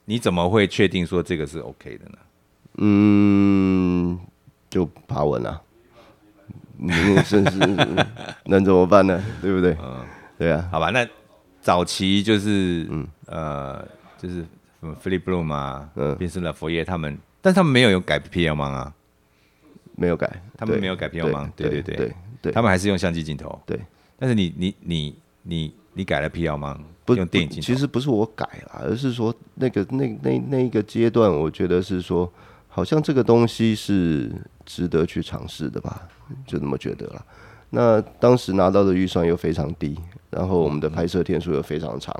[0.05, 2.17] 你怎么会确定说这个是 OK 的呢？
[2.77, 4.19] 嗯，
[4.69, 5.61] 就爬稳了。
[6.79, 7.59] 嗯，是是，
[8.45, 9.23] 能怎么办呢？
[9.41, 9.77] 对不对？
[9.81, 10.03] 嗯，
[10.37, 10.67] 对啊。
[10.71, 11.07] 好吧，那
[11.61, 14.37] 早期就是嗯呃，就是
[14.79, 18.65] 什么 Philip Bloom 啊，嗯，变成了佛爷他们，但他们没有有改 P L 吗？
[18.65, 18.93] 啊，
[19.95, 21.51] 没有改，他们没有改 P L 吗？
[21.55, 23.59] 对对对对，他们还是用相机镜头。
[23.65, 23.79] 对，
[24.17, 26.79] 但是你你你你你改了 P L 吗？
[27.05, 27.65] 不用电影镜头。
[27.65, 32.31] 其实不是我改了，而是说那个那那那一个阶段，我觉得是说。
[32.71, 34.31] 好像这个东西是
[34.63, 36.07] 值得去尝试的吧，
[36.45, 37.25] 就那么觉得了。
[37.71, 39.97] 那当时拿到的预算又非常低，
[40.29, 42.15] 然后我们的拍摄天数又非常长。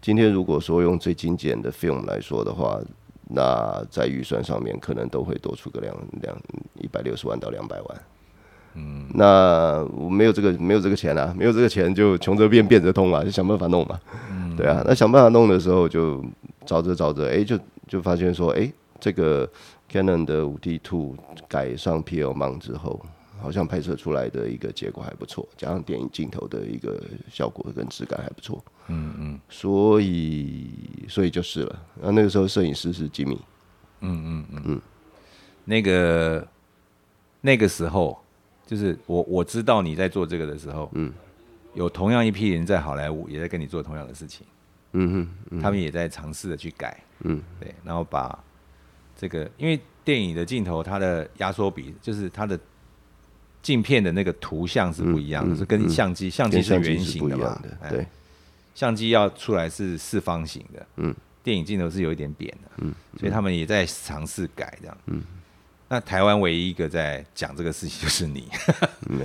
[0.00, 2.80] 今天如果说用最精简的 film 来说的话，
[3.28, 6.34] 那在预算上面可能都会多出个两两
[6.80, 8.02] 一百六十万到两百万。
[8.74, 14.00] 嗯，那我没有这个没有这个钱啊，没有这个钱就穷则变，变则通嘛，就想办法弄嘛。
[14.30, 16.24] 嗯，对啊，那想办法弄的时候就
[16.64, 19.48] 找着找着，哎，就就发现说，哎，这个。
[19.92, 21.16] Canon 的五 D Two
[21.48, 23.04] 改上 PL 盲之后，
[23.42, 28.64] 好像拍摄出来的一个结果还不错，加上电影镜头的一个效果跟质感还不错。
[28.86, 30.70] 嗯嗯，所以
[31.08, 31.76] 所以就是了。
[32.00, 33.36] 那那个时候摄影师是吉米。
[34.02, 34.80] 嗯嗯嗯嗯，
[35.64, 36.46] 那个
[37.40, 38.16] 那个时候，
[38.70, 41.12] 就是我我知道你在做这个的时候，嗯，
[41.74, 44.46] 有同样一批人在好莱坞也在跟你做同样的事情。
[44.92, 47.02] 嗯哼，他们也在尝试的去改。
[47.24, 48.38] 嗯，对，然后把。
[49.16, 52.58] 这个，因为电影的镜头，它的压缩比就是它的
[53.60, 57.60] 镜片的那个图像是不一样的，是跟相机，相机是圆形的嘛？
[57.90, 58.06] 对，
[58.74, 65.22] 相机要出来是四方形的，嗯，电影镜头是有一点扁的，嗯，所以他们也在尝试改这样，嗯，
[65.92, 68.48] 那台湾唯一一个在讲这个事情就是你，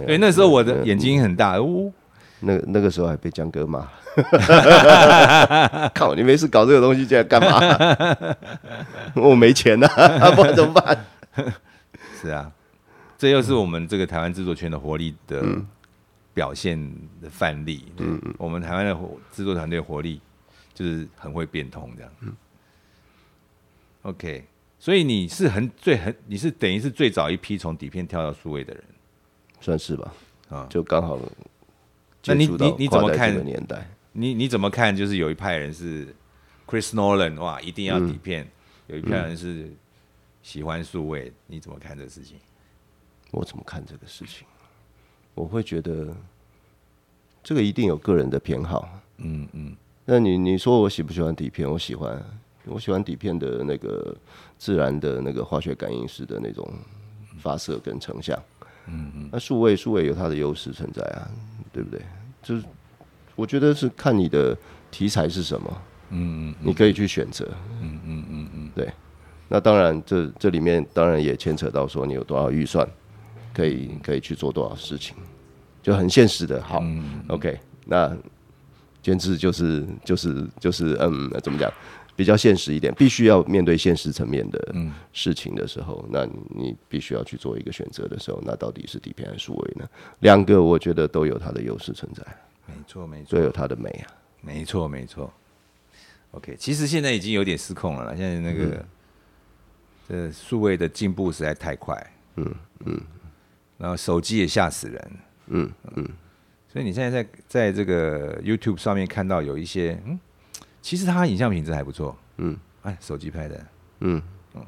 [0.03, 1.93] 所以 那时候我的眼睛很大，呜。
[2.39, 3.87] 那那个时候还被江哥骂，
[5.95, 6.13] 靠！
[6.13, 8.35] 你没事搞这个东西，进来干嘛？
[9.15, 9.87] 我没钱呐，
[10.35, 11.05] 不然怎么办？
[12.19, 12.51] 是啊，
[13.17, 15.43] 这又是我们这个台湾制作圈的活力的
[16.33, 16.77] 表现
[17.21, 17.85] 的范例。
[17.97, 18.97] 嗯嗯，我们台湾的
[19.31, 20.19] 制作团队活力
[20.73, 22.11] 就是很会变通这样。
[22.21, 22.33] 嗯
[24.03, 24.45] ，OK，
[24.85, 28.83] 所以你是很最很，你是等于是最早一批从底片跳到数位的人，
[29.59, 30.13] 算是吧？
[30.47, 31.19] 啊，就刚好。
[32.25, 33.89] 那你你你怎么看年代？
[34.11, 34.95] 你你怎么看？
[34.95, 36.13] 就是有一派人是
[36.67, 38.45] Chris Nolan，哇，一定要底片；
[38.85, 39.73] 有一派人是
[40.43, 41.33] 喜欢数位。
[41.47, 42.37] 你怎么看这个事情？
[43.31, 44.45] 我怎么看这个事情？
[45.33, 46.15] 我会觉得
[47.41, 48.87] 这个一定有个人的偏好。
[49.17, 49.75] 嗯嗯。
[50.05, 51.67] 那你你说我喜不喜欢底片？
[51.67, 52.23] 我喜欢，
[52.65, 54.15] 我喜欢底片的那个
[54.57, 56.67] 自然的那个化学感应式的那种
[57.39, 58.37] 发射跟成像。
[58.87, 59.29] 嗯嗯。
[59.31, 61.29] 那数位数位有它的优势存在啊。
[61.73, 62.01] 对不对？
[62.41, 62.63] 就是
[63.35, 64.57] 我觉得是看你的
[64.89, 67.45] 题材是什么，嗯嗯，你可以去选择，
[67.81, 68.89] 嗯嗯嗯嗯，对。
[69.49, 72.87] 那当然，这这里面当然也牵扯到说你有多少预算，
[73.53, 75.17] 可以可以去做多少事情，
[75.83, 76.63] 就很现实的。
[76.63, 76.81] 好
[77.27, 78.15] ，OK，那
[79.01, 81.69] 监制就是就是就是嗯，怎么讲？
[82.15, 84.75] 比较现实一点，必须要面对现实层面的
[85.11, 86.25] 事情的时候，那
[86.55, 89.85] 你必须要去做一个选择的时候，那到底是底片还是数位呢？
[90.19, 92.23] 两个我觉得都有它的优势存在，
[92.67, 94.07] 没错没错，都有它的美啊，
[94.41, 95.31] 没错没错。
[96.31, 98.85] OK，其实现在已经有点失控了，现在那个
[100.07, 101.95] 这数位的进步实在太快，
[102.37, 103.01] 嗯嗯，
[103.77, 105.11] 然后手机也吓死人，
[105.47, 106.07] 嗯嗯，
[106.71, 110.17] 所以你现在在在这个 YouTube 上面看到有一些嗯。
[110.85, 113.65] 其实它影像品质还不错，嗯，哎，手机拍的，
[114.01, 114.21] 嗯。
[114.53, 114.63] 嗯，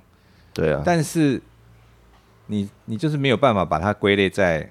[0.52, 1.40] 对啊，但是
[2.48, 4.68] 你你就是没有办法把它归类在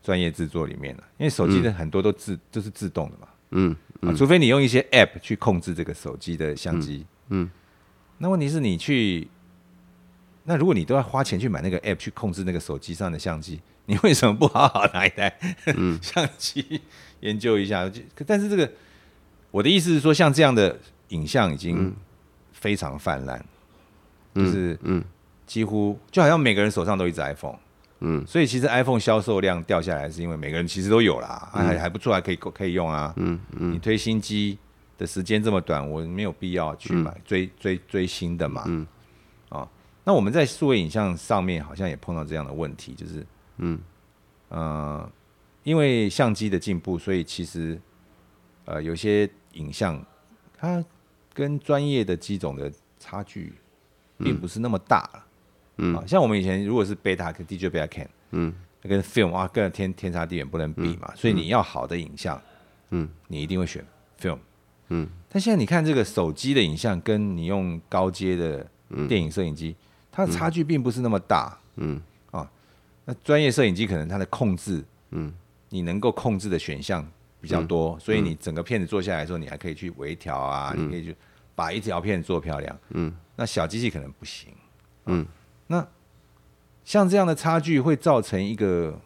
[0.00, 7.50] 专业制作里面了，因为手机的很多都自都是自动的嘛，嗯啊，除非你用一些 App 去控制这个手机的相机，嗯，
[8.18, 9.26] 那问题是你去，
[10.44, 15.36] 那如果你都要花钱去买那个 App 去控制那个手机上的相机， 你为什么不好好拿一台
[16.00, 16.80] 相机
[17.18, 17.88] 研究一下？
[17.88, 18.70] 就但是这个。
[19.50, 21.92] 我的意思是说，像这样的影像已经
[22.52, 23.44] 非常泛滥，
[24.34, 25.02] 就是嗯，
[25.44, 27.58] 几乎就好像每个人手上都一只 iPhone，
[27.98, 34.56] 嗯，所以其实 iPhone 销售量掉下来，是因为每个人其实都有啦，还还不错，还可以可以用啊，嗯嗯，你推新机
[34.96, 38.86] 的时间这么短，我没有必要去买追追追新的嘛，嗯，
[39.48, 39.68] 啊，
[40.04, 43.78] 那我们在数位影像上面好像也碰到这样的问题，就是嗯。
[44.48, 45.10] 呃，
[45.62, 47.80] 因为相机的进步，所以其实
[48.64, 49.28] 呃有些。
[49.52, 50.04] 影像，
[50.56, 50.84] 它
[51.32, 53.54] 跟专业的机种的差距，
[54.18, 55.26] 并不是那么大了。
[55.78, 61.12] 嗯，像我们以前如果是贝塔跟 DJ 贝塔 Can，嗯，跟 film 啊，跟天天差地远，不能比嘛。
[61.16, 62.40] 所以你要好的影像，
[62.90, 63.84] 嗯，你一定会选
[64.20, 64.38] film。
[64.88, 68.66] 嗯，但现在你看这个手机的影像，跟你用高阶的
[69.08, 69.74] 电影摄影机，
[70.10, 71.56] 它的差距并不是那么大。
[71.76, 72.50] 嗯，啊
[73.04, 75.32] 那专业摄影机可能它的控制，嗯，
[75.70, 77.08] 你能够控制的选项
[77.40, 81.16] 比较多，所以你整个片子做下来的时候，你还可以去微调啊，你可以去
[81.54, 82.78] 把一条片做漂亮。
[82.90, 84.52] 嗯，那小机器可能不行。
[85.06, 85.26] 嗯，
[85.66, 85.86] 那
[86.84, 88.98] 像这样的差距会造成一个，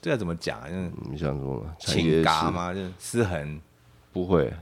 [0.00, 0.60] 这要怎么讲？
[0.68, 1.76] 嗯，你想说嘛？
[1.78, 2.74] 产业情嘎吗？
[2.74, 3.60] 就是失衡，
[4.12, 4.52] 不会，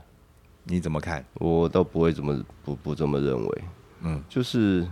[0.63, 1.25] 你怎么看？
[1.35, 3.63] 我倒不会这么不不这么认为。
[4.01, 4.87] 嗯，就是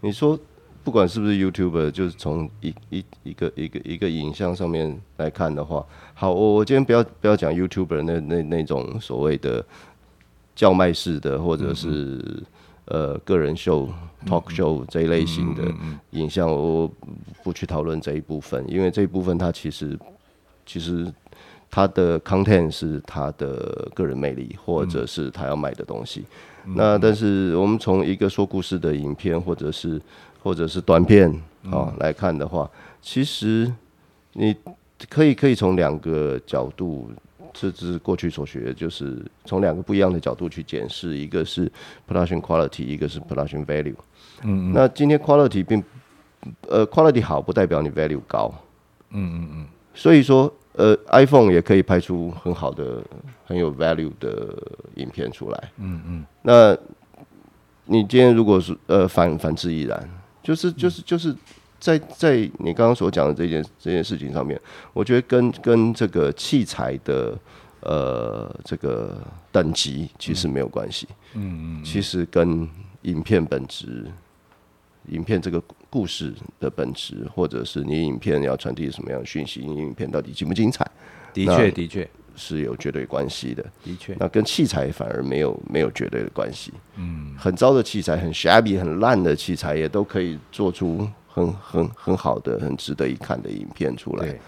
[0.00, 0.38] 你说，
[0.84, 9.64] 不管是不是 YouTuber，就是从一一一个一个一个影像上面来看的话，好，我我今天不要不要讲 YouTuber 那那那种所谓的
[10.54, 12.42] 叫卖式的，或者是、
[12.84, 13.88] 呃个人秀、
[14.26, 15.62] talk show 这一类型的
[16.10, 16.90] 影像，我
[17.42, 19.98] 不去讨论这一部分，因为这一部分它其实
[20.66, 21.10] 其实
[21.70, 26.24] 它的 content 是它的个人魅力，或者是他要卖的东西。
[26.76, 30.00] 那但是我们从一个说故事的影片，或者是
[30.44, 31.28] 或者是短片
[31.70, 33.72] 啊、来看的话，其实
[34.34, 34.54] 你
[35.08, 37.10] 可以可以从两个角度，
[37.54, 41.66] 这只是过去所学，就是从两个不一样的角度去检视，一个是
[42.06, 43.94] production quality，一个是 production value。
[44.42, 45.82] 嗯那今天 quality 并
[46.68, 48.52] 呃 quality 好，不代表你 value 高。
[49.16, 53.02] 嗯嗯嗯，所以说，呃，iPhone 也可以拍出很好的、
[53.46, 54.54] 很有 value 的
[54.96, 55.70] 影片出来。
[55.78, 56.26] 嗯嗯。
[56.42, 56.76] 那
[57.86, 60.10] 你今天如果是呃反反之亦然，
[60.44, 61.34] 就是就是就是
[61.80, 64.60] 在在你刚刚所讲的这件这件事情上面，
[64.92, 67.36] 我觉得跟跟这个器材的
[67.80, 69.16] 呃这个
[69.50, 71.08] 等级其实没有关系。
[71.32, 71.84] 嗯嗯。
[71.84, 72.68] 其实跟
[73.02, 74.06] 影片本质。
[75.10, 80.90] 影片这个故事的本质，或者是你影片要传递什么样的讯息，你影片到底精不精彩，
[81.34, 83.62] 的确的确是有绝对关系的。
[83.82, 86.72] 的确，那跟器材反而没有没有绝对的关系。
[86.96, 94.38] 嗯，很糟的器材，很 shabby、很烂的器材，也都可以做出很很很好的、很值得一看的影片出来。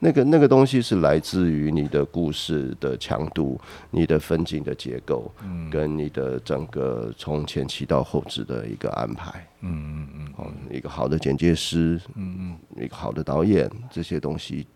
[0.00, 3.58] 那个那个东西是来自于你的故事的强度、
[3.90, 14.66] 你的分镜的结构，嗯，跟你的整个从前期到后置的一个安排，嗯嗯嗯，哦，一个好的剪接师，嗯嗯，一个好的导演，这些东西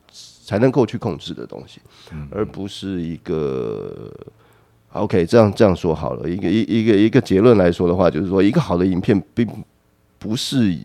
[0.48, 1.78] 才能够去控制的东西，
[2.30, 4.10] 而不是一个。
[4.92, 9.46] OK，这样这样说好了，一个一一个一个结论来说的话，就是说，一个好的影片并
[10.18, 10.78] 不是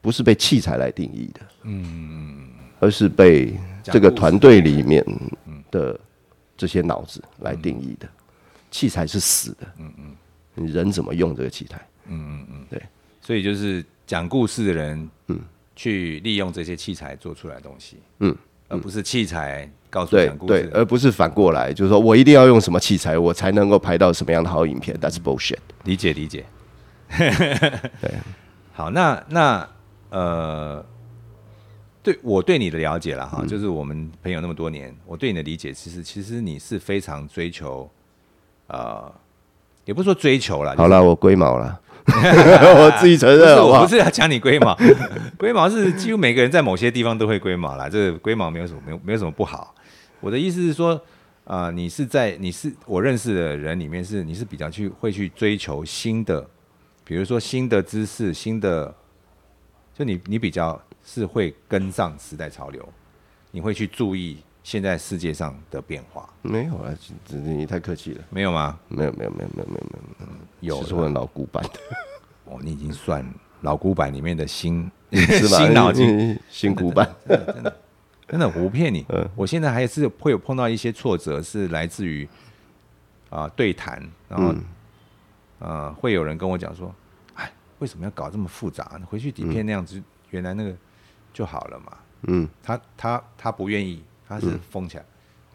[0.00, 2.48] 不是被器材来定义的，嗯，
[2.78, 5.04] 而是被这个团队里面
[5.72, 5.98] 的
[6.56, 8.08] 这些脑子来定义的。
[8.70, 10.16] 器材是死的，嗯嗯，
[10.54, 11.84] 你人怎么用这个器材？
[12.06, 12.64] 嗯嗯。
[12.70, 12.80] 对？
[13.20, 15.40] 所以就是讲故事的人，嗯，
[15.74, 18.34] 去利用这些器材做出来的东西，嗯，
[18.72, 20.78] 而不是器材告诉对讲故事对，的。
[20.78, 25.58] 而不是反过来，就是说我一定要用什么器材，我才能够拍到什么样的好影片？That's bullshit。
[25.84, 26.44] 理解理解。
[27.12, 28.14] 对，
[28.72, 29.68] 好，那那
[30.08, 30.84] 呃，
[32.02, 37.90] 对我对你的了解了嗯哈，就是我们朋友那么多年，我对你的理解，其实其实你是非常追求，
[38.68, 39.12] 呃，
[39.84, 41.78] 也不是说追求了，好了，我龟毛了，
[42.12, 43.90] 我自己承，认好不好我不？
[43.90, 44.76] 是要讲你龟毛，
[45.38, 49.74] 龟毛是几乎每个人在某些地方都会龟毛啦，这个龟毛没有什么没有没有什么不好。
[50.20, 51.00] 我的意思是说，
[51.44, 56.44] 啊、你是在你是我认识的人里面是你是比较去会去追求新的，
[57.04, 58.94] 比如说新的知识、新的，
[59.94, 62.88] 就你你比较是会跟上时代潮流，
[63.50, 66.94] 你会去注意现在世界上的变化，没有啊，
[67.26, 68.78] 这这你太客气了，没有吗？
[68.88, 70.26] 没有没有没有没有没有没
[70.60, 71.70] 有，有其实我很老古板的，
[72.44, 73.24] 哦，你已经算
[73.62, 74.90] 老古板里面的新？
[75.12, 76.38] 新脑筋。
[76.48, 77.76] 新古板，真的
[78.28, 82.26] 真的，我不骗你，嗯我现在还是会有碰到一些挫折，是来自于
[83.28, 84.64] 啊、对谈，然后、嗯
[85.58, 86.94] 呃会有人跟我讲说，
[87.34, 89.00] 哎，为什么要搞这么复杂？
[89.06, 90.74] 回去底片那样子，原来那个
[91.32, 91.96] 就好了嘛。
[92.22, 94.02] 嗯，他他他不愿意，
[94.38, 95.04] 他是封起来。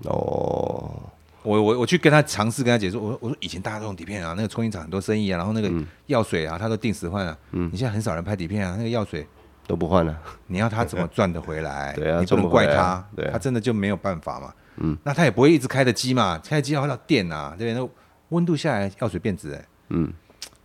[0.03, 1.01] 哦，
[1.43, 7.37] 我我我去跟他尝试跟他解释，我说我说以前大家都用底片啊，那个冲印厂很多生意啊，然后那个嗯药水啊，他都定时换啊。
[7.51, 9.25] 你现在很少人拍底片啊，那个药水
[9.65, 10.17] 都不换了，
[10.47, 11.93] 你要他怎么赚得回来？
[11.97, 14.53] 对啊你不能怪他啊，对啊他真的就没有办法嘛。
[14.77, 17.83] 嗯，那他也不会一直开着机嘛，开着机要到电啊，对不对？
[17.83, 17.89] 那
[18.29, 20.13] 温度下来药水变质哎、嗯，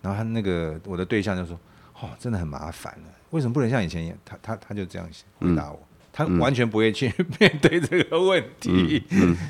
[0.02, 1.58] 然后他那个我的对象就说
[2.00, 5.08] ：“哦，真的很麻烦了，为什么不能像以前一样？”他他他就这样
[5.38, 5.80] 回答我，
[6.12, 9.02] 他完全不会去面对这个问题，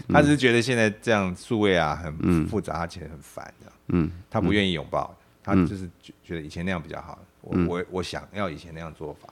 [0.08, 3.74] 他只是觉得现在这样数位啊很复杂，而且很烦这样。
[3.88, 7.18] 嗯，他不愿意拥抱，他就是觉觉得以前那样比较好。
[7.40, 9.28] 我我我想要以前那样做法，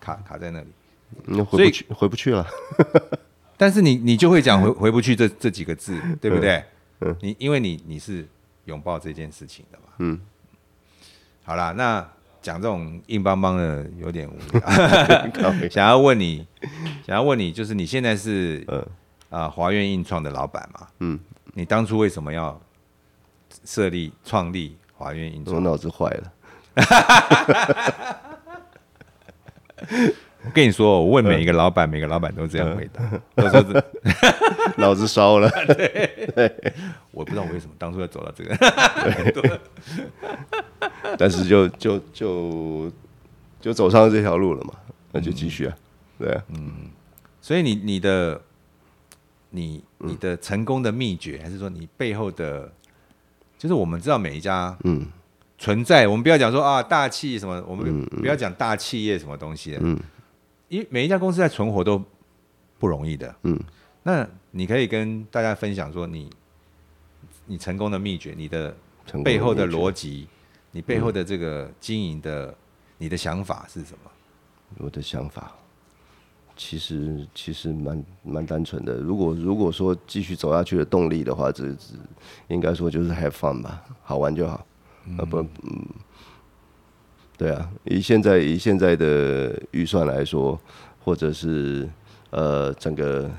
[0.00, 0.66] 卡卡在那里。
[1.26, 2.46] 嗯，所以回不去，回不去了。
[3.56, 6.64] 但是你你就会讲回回不去这这几个字，对不对？
[7.20, 8.26] 你因为你你是
[8.64, 9.84] 拥抱这件事情的嘛。
[9.98, 10.20] 嗯，
[11.44, 12.04] 好啦，那
[12.42, 14.60] 讲这种硬邦邦的有点无聊。
[15.70, 16.46] 想要问你，
[17.06, 18.86] 想要问你，就是你现在是呃
[19.30, 20.86] 啊华苑印创的老板嘛？
[20.98, 21.18] 嗯，
[21.54, 22.60] 你当初为什么要
[23.64, 25.56] 设立创立华苑印创？
[25.56, 26.32] 我脑子坏了。
[30.44, 33.02] 我跟你说，我问每一个老板，每个老板都这样回答，
[33.36, 33.84] 都说是
[34.76, 35.48] 脑子烧了。
[35.74, 36.74] 对。
[37.10, 39.60] 我不知道我为什么当初要走到这个。
[41.18, 42.90] 但是就就就
[43.60, 44.74] 就走上这条路了嘛，
[45.12, 45.76] 那就继续啊，
[46.18, 46.42] 对啊，
[47.40, 48.40] 所以你你的
[49.50, 52.72] 你你的成功的秘诀，还是说你背后的，
[53.58, 55.06] 就是我们知道每一家嗯。
[55.58, 59.96] 存在，我们不要讲说啊大气什么，我们不要讲大企业什么东西，嗯。
[60.66, 62.02] 因为每一家公司在存活都
[62.80, 63.32] 不容易的。
[63.44, 63.56] 嗯，
[64.02, 66.30] 那你可以跟大家分享说你
[67.46, 68.74] 你成功的秘诀，你的
[69.06, 70.26] 成功背后的逻辑，
[70.70, 72.54] 你背后的这个经营的
[72.98, 74.10] 你的想法是什么？
[74.78, 75.52] 我的想法，
[76.56, 78.96] 其实其实蛮蛮单纯的。
[78.96, 81.94] 如果如果说继续走下去的动力的话，这这
[82.48, 84.66] 应该说就是 have fun 吧，好玩就好。
[85.18, 85.86] 啊不，嗯，
[87.36, 90.58] 对啊，以现在以现在的预算来说，
[91.04, 91.88] 或者是
[92.30, 93.30] 呃整个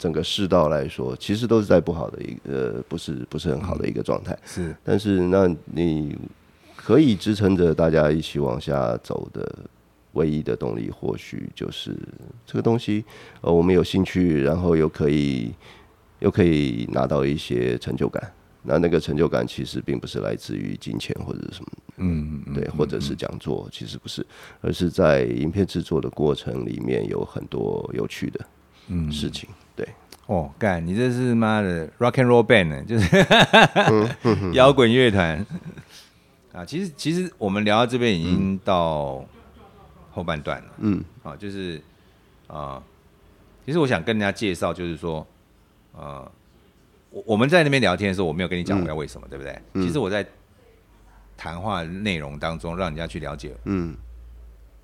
[0.00, 4.36] 整个世道来说，其实都是在不好的一个呃不是不是很好的一个状态。
[4.46, 6.16] 是但是那你
[6.74, 9.58] 可以支撑着大家一起往下走的
[10.14, 11.94] 唯一的动力，或许就是
[12.46, 13.04] 这个东西，
[13.42, 15.52] 呃，我们有兴趣，然后又可以
[16.20, 18.32] 又可以拿到一些成就感。
[18.62, 24.26] 那那个成就感其实并不是来自于金钱或者是什么，嗯嗯对，或者是讲座，其实不是，
[24.60, 28.40] 而是在影片制作的过程里面有很多有趣的
[28.88, 29.48] 嗯事情。
[29.69, 29.69] 对，
[30.30, 33.26] 哦，干，你这是妈的 rock and roll band 呢，就是
[34.22, 35.44] 嗯 摇滚乐团
[36.52, 36.64] 啊。
[36.64, 39.24] 其实其实我们聊到这边已经到
[40.12, 41.82] 后半段了，嗯啊，就是
[42.46, 42.80] 啊，
[43.66, 45.26] 其实我想跟人家介绍，就是说，
[45.94, 46.30] 呃，
[47.10, 49.60] 我我们在那边聊天的时候，我没有跟你讲我要为什么，对不对？
[49.74, 50.24] 嗯其实我在
[51.36, 53.96] 谈话内容当中，让人家去了解嗯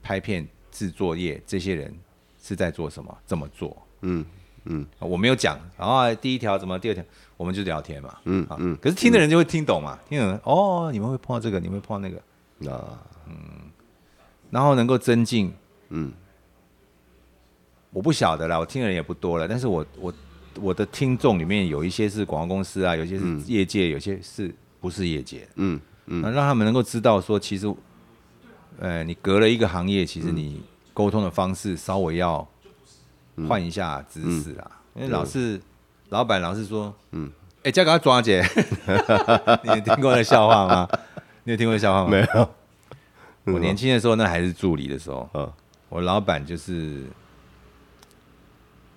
[0.03, 1.95] 拍片制作业这些人
[2.43, 3.81] 是在做什么，怎么做。
[4.01, 4.25] 嗯
[4.67, 4.87] 嗯。
[4.99, 7.03] 啊我没有讲，然后第一条怎么，第二条
[7.37, 8.47] 我们就聊天嘛，啊，嗯。
[8.59, 12.23] 嗯，可是听的人就会听懂嘛，听的人哦，你们会碰到这个，你们会碰到那个，
[12.59, 12.71] 那
[14.51, 15.53] 然后能够增进，
[15.91, 16.13] 嗯。
[17.93, 20.15] 我不晓得啦，我听的人也不多了，但是我我
[20.61, 26.21] 我的听众里面有一些是广告公司啊，有些是业界，有些是不是业界，嗯嗯。
[26.21, 27.75] 那让他们能够知道说，其实，
[28.79, 30.61] 呃，你隔了一个行业，其实你
[30.93, 32.47] 沟通的方式稍微要
[33.49, 35.61] 换一下姿势啦，因为老是
[36.09, 37.31] 老板老是说，嗯，
[37.65, 38.43] 哎、叫给他抓姐，
[39.65, 40.89] 你有听过那笑话吗？
[41.45, 42.11] 你有听过那笑话吗？
[42.11, 45.53] 没有，我年轻的时候，那还是助理的时候，嗯。
[45.89, 47.05] 我老板就是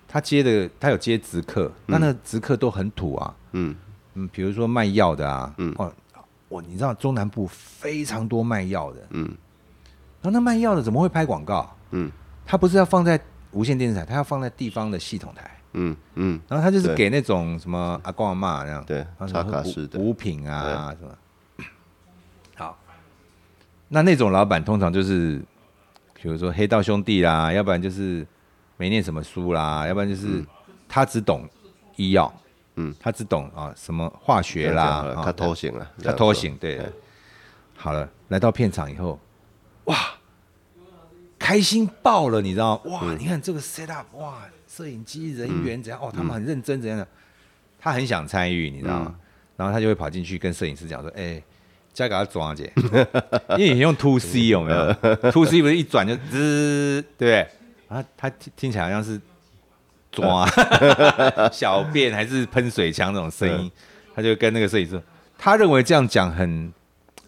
[0.08, 3.76] 他接的，他有接直客，那那直客都很土啊，嗯。
[4.14, 5.72] 嗯，比如说卖药的啊，嗯。
[5.78, 5.92] 哦，
[6.48, 9.24] 我你知道中南部非常多卖药的，嗯。
[10.20, 11.72] 然后那卖药的怎么会拍广告？
[11.92, 12.10] 嗯。
[12.44, 13.18] 他不是要放在
[13.52, 19.98] 无线电视台，他要放在地方的系统台，嗯嗯，然后他就是给那种什么阿公阿妈那样，对然后什插卡式的。
[19.98, 21.18] 五品啊什么。
[22.56, 22.78] 好，
[23.88, 25.42] 那那种老板通常就是，
[26.14, 28.26] 比如说黑道兄弟啦，要不然就是
[28.76, 30.44] 没念什么书啦，要不然就是
[30.88, 31.48] 他只懂
[31.96, 32.32] 医药，
[32.76, 36.76] 嗯，他只懂啊什么化学啦，啊他偷醒了，他偷醒，对。
[36.76, 36.92] 对。
[37.76, 39.18] 好了，来到片场以后，
[39.84, 39.96] 哇，
[41.40, 42.92] 开心爆了，你知道吗？
[42.92, 45.98] 哇，嗯你看这个 set up，哇，摄影机人员怎样？
[46.00, 47.08] 哦，他们很认真，怎样的？
[47.80, 49.06] 他很想参与，你知道吗？
[49.08, 49.14] 嗯
[49.60, 51.38] 然后他就会跑进去跟摄影师讲说：“哎、
[51.92, 52.72] 交给他抓姐，
[53.58, 54.90] 因为你用 to C 有没有
[55.30, 57.46] ？to C 不是一转就滋，对不对？
[57.86, 59.20] 然后他听听起来好像是
[60.10, 60.48] 抓
[61.52, 63.70] 小便还是喷水枪那种声音，
[64.14, 64.98] 他就跟那个摄影师，
[65.36, 66.72] 他认为这样讲很，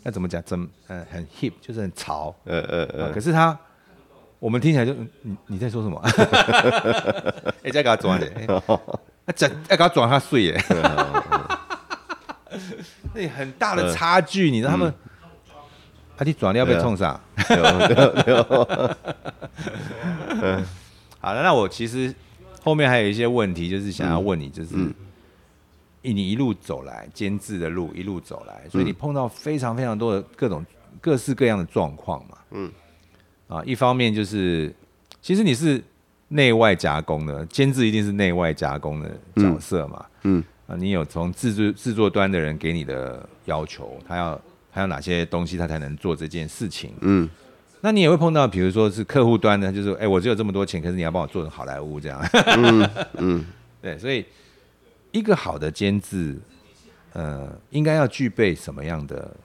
[0.02, 0.42] 那怎么讲？
[0.42, 2.34] 怎呃很 hip，就是很潮。
[2.44, 3.58] 呃呃啊呃，可是他，
[4.42, 5.96] 我们听起来就嗯你你在说什么？
[7.62, 8.44] 哎、再给他转点，哎
[9.24, 10.60] 啊讲要给他转他睡耶，
[13.14, 14.92] 那很大的差距，你知道他们，
[16.16, 17.20] 啊你转你要被冲上。
[21.20, 22.12] 好了，那我其实
[22.64, 24.74] 后面还有一些问题，就是想要问你，就是、
[26.02, 30.66] 以你一路走来，监制的路一路走来，所以你碰到非常非常多的各种
[31.00, 32.38] 各式各样的状况嘛。
[32.50, 32.72] 嗯，
[33.52, 34.72] 啊，一方面就是，
[35.20, 35.82] 其实你是
[36.28, 40.06] 内外夹攻的，监制一定是内外夹攻的角色嘛。
[40.22, 44.40] 嗯啊，你有从制作制作端的人给你的要求，他要
[44.72, 46.94] 他要哪些东西，他才能做这件事情。
[47.02, 47.28] 嗯
[47.84, 52.18] 那你也会碰到，比如说是客户端的，就是哎、我只有这么多钱，可是你要帮我做成好莱坞这样。
[52.56, 53.44] 嗯嗯，
[53.82, 54.24] 对，所以
[55.10, 56.38] 一个好的监制，
[57.12, 59.36] 呃，应该要具备什么样的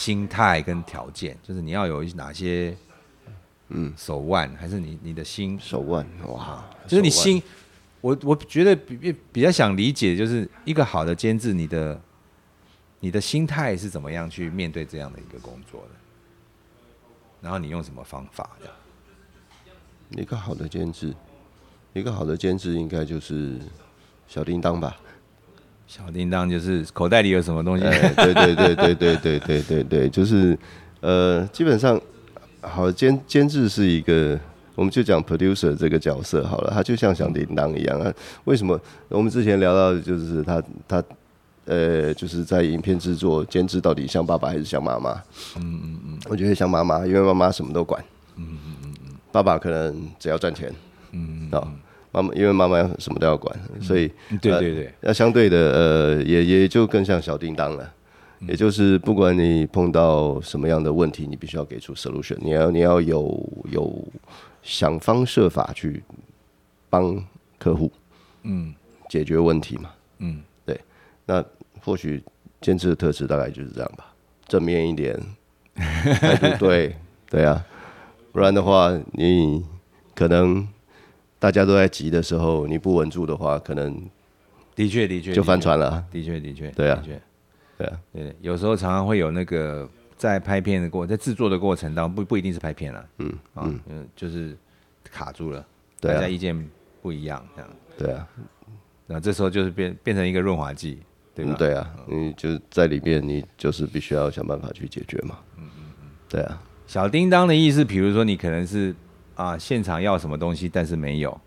[0.00, 1.36] 心态跟条件？
[1.42, 2.74] 就是你要有哪些
[3.68, 7.42] 嗯手腕，还是你你的心，手腕哇，就是你心。
[8.00, 12.00] 我我觉得比比比较想理解，就是一个好的监制，你的
[13.00, 15.90] 你的心态是怎么样去面对这样的一个工作的？
[17.42, 18.48] 然后你用什么方法？
[18.62, 21.14] 的一个好的监制，
[21.92, 23.58] 一个好的监制应该就是
[24.26, 24.96] 小叮当吧？
[25.90, 30.56] 小叮当就是口袋里有什么东西，哎，对对对对对对对对对，就是
[31.00, 32.00] 呃，基本上
[32.60, 34.38] 好监监制是一个，
[34.76, 38.14] 我们就讲 producer 这个角色好了，他就像小叮当一样啊。
[38.44, 41.02] 为什么我们之前聊到，就是他他
[41.64, 45.10] 呃，就是在影片制作监制到底像爸爸还是像妈妈？
[45.56, 48.00] 嗯嗯嗯，我觉得像妈妈，因为妈妈什么都管。
[48.36, 50.72] 嗯嗯嗯嗯，爸爸可能只要赚钱。
[51.10, 51.66] 嗯嗯，啊，
[52.12, 54.08] 妈妈因为妈妈什么都要管，所以
[54.40, 57.92] 对对对，那相对的，呃，也也就更像小叮当了。
[58.48, 64.08] 也就是不管你碰到什么样的问题，你必须要给出 solution，你要你要有有
[64.62, 66.02] 想方设法去
[66.88, 67.22] 帮
[67.58, 67.90] 客户
[68.44, 68.74] 嗯。
[69.10, 69.90] 解决问题嘛。
[70.20, 70.80] 嗯，对
[71.26, 71.44] 那
[71.80, 72.22] 或许
[72.60, 74.06] 坚持的特质大概就是这样吧，
[74.46, 75.18] 正面一点，
[75.74, 76.94] 态度对
[77.28, 77.66] 对啊，
[78.30, 79.64] 不然的话，你
[80.14, 80.66] 可能
[81.40, 84.08] 大家都在急的时候，你不稳住的话，可能
[84.76, 86.04] 的确的确就翻船了。
[86.12, 87.02] 的确的确，对啊。
[87.76, 94.54] 对啊，对，有时候常常会有那个在拍片的过，在制作的过程当中，不不一定是拍片了，嗯啊，嗯，就是
[95.10, 95.66] 卡住了，
[95.98, 96.14] 对啊。
[96.16, 96.54] 大家意见
[97.00, 98.28] 不一样，这样，对啊，
[99.06, 100.98] 然后这时候就是变变成一个润滑剂，
[101.34, 101.54] 对吧？
[101.54, 105.38] 嗯，对啊，你就在里面，你就是必须要想办法去解决嘛。
[105.56, 105.64] 嗯。
[105.64, 108.94] 嗯嗯，对啊，小叮当的意思，比如说你可能是
[109.40, 111.40] 啊，现场要什么东西，但是没有，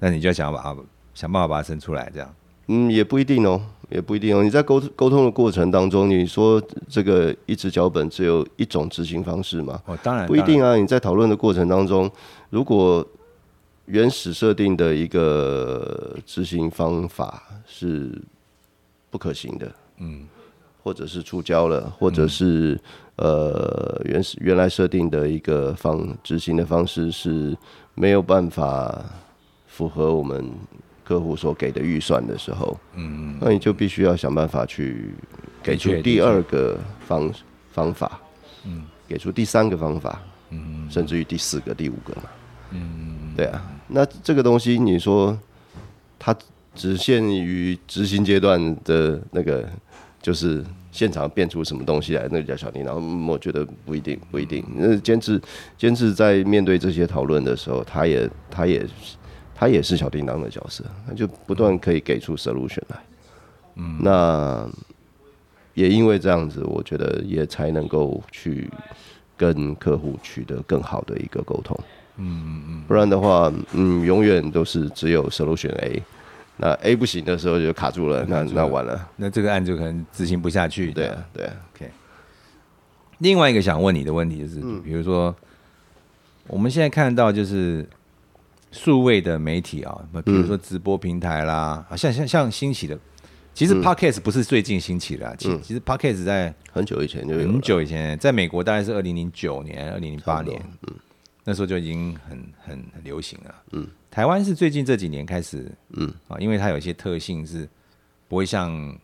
[0.00, 0.76] 那你就要想要把它
[1.14, 2.34] 想办法把它生出来，这样。
[2.66, 4.42] 嗯，也不一定哦，也不一定哦。
[4.42, 9.80] 你在沟沟通的过程当中，你说这个一纸脚本只有一种执行方式吗？
[9.86, 10.70] 哦，当然不一定啊。
[10.70, 10.76] 啊。
[10.76, 12.10] 你在讨论的过程当中，
[12.50, 13.06] 如果
[13.86, 18.20] 原始设定的一个执行方法是
[19.10, 20.26] 不可行的，嗯，
[20.82, 22.78] 或者是触礁了，或者是、
[23.18, 27.56] 呃原始原来设定的一个方执行的方式是
[27.94, 29.04] 没有办法
[29.66, 30.50] 符合我们
[31.04, 35.14] 客户所给的预算的时候，嗯，那你就必须要想办法去
[35.62, 37.32] 给出第二个方
[37.72, 38.20] 方法，
[38.64, 42.22] 嗯，给出第三个方法，嗯，甚至于第四个、第五个嘛，
[42.72, 45.38] 嗯，对啊，那这个东西你说
[46.18, 46.36] 它
[46.74, 49.66] 只限于执行阶段的那个，
[50.20, 50.62] 就是
[50.98, 52.96] 现场变出什么东西来，那个叫小叮当。
[52.96, 54.64] 嗯我觉得不一定，不一定。
[54.74, 55.40] 那监制
[55.76, 58.84] 监制在面对这些讨论的时候，他也他也
[59.54, 62.96] 他也是小叮当的角色，他就不断可以给出 solution 来。
[63.76, 64.68] 嗯，那
[65.74, 68.68] 也因为这样子，我觉得也才能够去
[69.36, 71.78] 跟客户取得更好的一个沟通。
[72.16, 76.02] 嗯嗯嗯，不然的话，嗯，永远都是只有 solution A。
[76.58, 79.08] 那 A 不行的时候就卡住了，那那完了。
[79.16, 80.92] 那这个案就可能执行不下去。
[80.92, 81.54] 对啊，对啊，
[83.18, 84.82] 另外一个想问你的问题就是，嗯。
[84.82, 85.34] 比如说
[86.46, 87.84] 我们现在看到就是
[88.70, 92.98] 数位的媒体啊，比如说直播平台啦，啊像像像兴起的，
[93.54, 93.68] 其嗯。
[93.68, 100.60] 实 Podcast 不是最近兴起的啊，其其实 Podcast 在很久以前就有很久以前，在美国大概是二零零九年、二零零八年，
[101.44, 103.54] 那时候就已经很很很流行了。
[103.72, 106.12] 嗯，台湾是最近这几年开始，嗯。
[106.28, 107.68] 啊，因为它有一些特性是
[108.26, 108.98] 不会像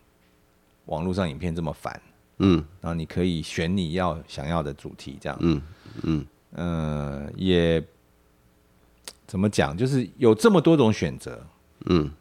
[0.85, 2.01] 网络上影片这么烦，
[2.39, 2.63] 嗯。
[2.81, 5.61] 然后你可以选你要想要的主题，这样，嗯
[6.03, 6.25] 嗯。
[6.51, 7.83] 呃，也
[9.27, 11.45] 怎么讲，就是有这么多种选择，
[11.85, 12.11] 嗯。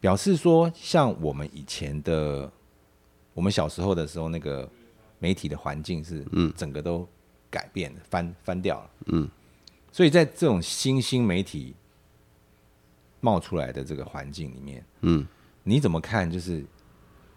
[0.00, 2.50] 表示说，像我们以前的，
[3.34, 4.68] 我们小时候的时候，那个
[5.18, 6.52] 媒体的环境是，嗯。
[6.56, 7.08] 整个都
[7.50, 9.28] 改变了，翻翻掉了，嗯，
[9.92, 11.74] 所以在这种新兴媒体
[13.22, 15.26] 冒出来的这个环境里面，嗯
[15.62, 16.28] 你怎么看？
[16.30, 16.62] 就是，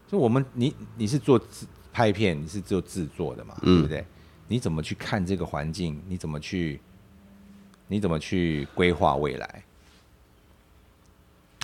[0.07, 4.05] 就我们你你是做制拍片，你是做制作的嘛，嗯对不对？
[4.47, 6.01] 你怎么去看这个环境？
[6.07, 6.81] 你怎么去
[7.87, 9.63] 你怎么去规划未来？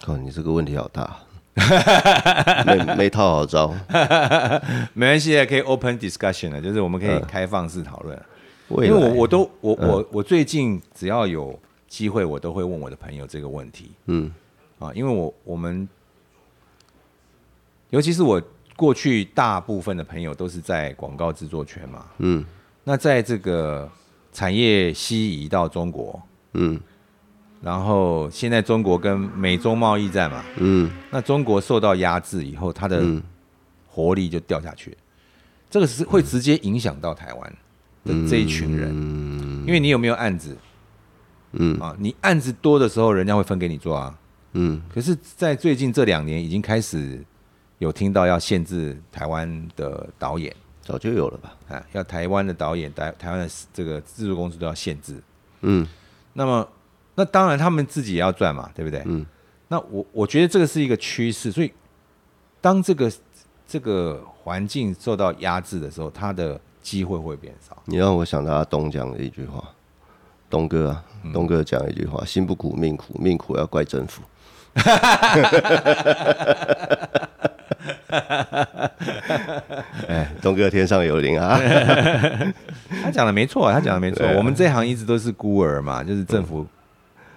[0.05, 1.17] 哦，你这个问题好大，
[2.65, 3.73] 没没套好招。
[4.93, 8.25] 没关系，可以 open discussion 的，就是我们可以嗯开放式讨论。
[8.69, 11.59] 因为我我都我我我最近只要有
[11.91, 13.91] 机会，我都会问我的朋友这个问题。
[14.05, 14.31] 嗯。
[14.79, 15.87] 啊，因为我我们，
[17.89, 18.41] 尤其是我
[18.77, 22.45] 过去大部分的朋友都是在广告制作圈嘛，嗯。
[22.85, 23.91] 那在这个
[24.31, 26.19] 产业西移到中国，
[26.53, 26.79] 嗯。
[27.61, 30.89] 然后现在中国跟美中贸易战嘛，嗯。
[31.11, 33.21] 那中国受到压制以后，它的嗯。
[33.85, 34.97] 活力就掉下去，
[35.69, 37.53] 这个是会直接影响到台湾
[38.05, 39.67] 的这一群人，嗯。
[39.67, 40.55] 因为你有没有案子
[41.53, 41.95] 嗯啊？
[41.99, 44.17] 你案子多的时候，人家会分给你做啊。
[44.53, 47.23] 嗯可是，在最近这两年，已经开始
[47.79, 51.55] 有听到要限制台湾的导演早就有了吧？
[51.69, 55.21] 啊，要台湾的导演、台台湾的这个制作公司都要限制。
[55.61, 55.87] 嗯
[56.33, 56.67] 那么，
[57.15, 59.01] 那当然他们自己也要赚嘛，对不对？
[59.05, 59.25] 嗯
[59.67, 61.71] 那我我觉得这个是一个趋势，所以
[62.59, 63.09] 当这个
[63.65, 67.81] 这个环境受到压制的时候，他的机会会变少。
[67.85, 69.63] 你让我想到阿东讲的一句话，
[70.51, 74.21] 东哥啊，嗯东哥讲一句话：心不苦命苦，命苦要怪政府。
[80.07, 81.59] 哎，东哥天上有灵啊！
[83.03, 84.25] 他讲的没错，他讲的没错。
[84.37, 86.65] 我们这行一直都是孤儿嘛，就是政府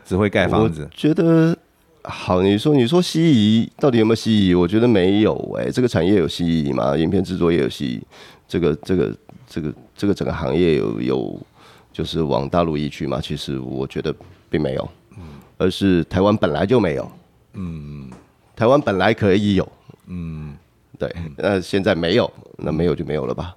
[0.05, 0.91] 只会盖房子我。
[0.95, 1.57] 觉得
[2.03, 4.55] 好，你说你说西移到底有没有西移？
[4.55, 6.97] 我觉得没有哎、这个产业有西移吗？
[6.97, 8.03] 影片制作也有西移，
[8.47, 9.13] 这个这个
[9.49, 11.41] 这个这个整个行业有有
[11.95, 13.21] 就是往大陆移去吗？
[13.23, 14.13] 其实我觉得
[14.51, 14.87] 并没有，
[15.57, 17.11] 而是台湾本来就没有，
[17.53, 18.11] 嗯，
[18.57, 19.67] 台湾本来可以有，
[20.09, 20.57] 嗯，
[20.99, 22.29] 对，那现在没有，
[22.59, 23.55] 那没有就没有了吧，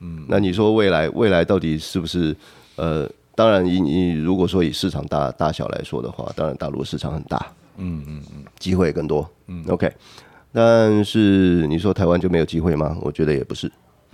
[0.00, 2.36] 嗯，那你说未来未来到底是不是
[2.74, 3.08] 呃？
[3.36, 7.38] 当然以，你如果说以市场大大小来说的话，当然大陆市场很大，
[7.78, 9.90] 嗯嗯嗯，机会更多，嗯，OK。
[10.52, 12.98] 但是你说台湾就没有机会吗？
[13.00, 13.66] 我觉得也不是，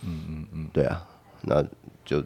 [0.04, 1.02] 嗯嗯嗯，对啊，
[1.40, 1.60] 那
[2.04, 2.22] 就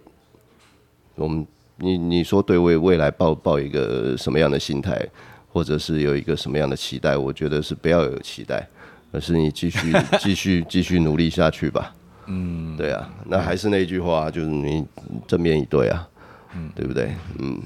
[1.20, 1.46] 我们
[1.76, 5.06] 你你说对未未来抱抱一个什么样的心态，
[5.52, 7.16] 或者是有一个什么样的期待？
[7.16, 8.66] 我觉得是不要有期待，
[9.12, 11.94] 而是你继续 继续继续努力下去吧。
[12.26, 14.84] 嗯，对啊，那还是那句话，就是你
[15.26, 16.08] 正面以对啊，
[16.54, 17.10] 嗯，对不对？
[17.38, 17.60] 嗯，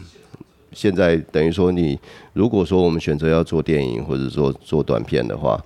[0.73, 1.99] 现在等于说你
[2.33, 5.63] 如果说我们选择要做电影或者说做短片的话，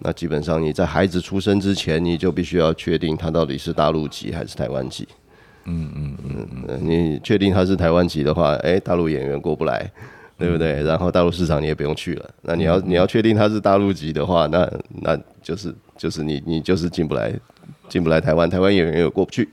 [0.00, 5.06] 那基本上你在孩子出生之前，你就必须要确定他到底是大陆籍还是台湾籍。
[5.70, 9.90] 嗯嗯嗯，你确定他是台湾籍的话，哎、大陆演员过不来，
[10.38, 10.82] 对不对？
[10.82, 12.30] 然后大陆市场你也不用去了。
[12.42, 14.70] 那你要你要确定他是大陆籍的话，那
[15.02, 17.32] 那就是就是你你就是进不来
[17.88, 19.48] 进不来台湾，台湾演员也过不去，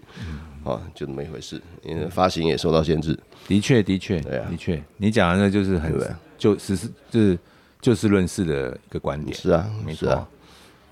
[0.64, 1.62] 啊，就那么一回事。
[1.84, 4.48] 因为发行也受到限制，的确，的确，对啊。
[4.50, 5.94] 的确，你讲的那就是很
[6.38, 7.38] 就实事就是
[7.82, 9.36] 就事论事的一个观点。
[9.38, 10.28] 是啊，没错。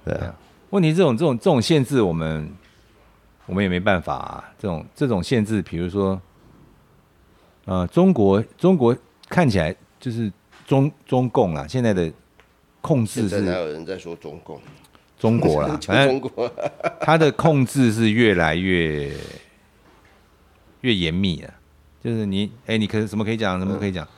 [0.06, 0.36] 对啊，
[0.70, 2.48] 问题这种这种这种限制，我们
[3.46, 4.54] 我们也没办法啊。
[4.58, 6.20] 这种这种限制，比如说，
[7.66, 8.96] 呃，中国中国
[9.30, 10.32] 看起来就是
[10.66, 12.12] 中中共啊，现在的
[12.82, 14.60] 控制是有人在说中共？
[15.18, 16.52] 中国啦， 反正国，
[17.00, 19.12] 他的控制是越来越
[20.82, 21.54] 越严密了。
[22.04, 24.06] 就是你，哎、你可什么可以讲，什么可以讲？
[24.06, 24.10] 嗯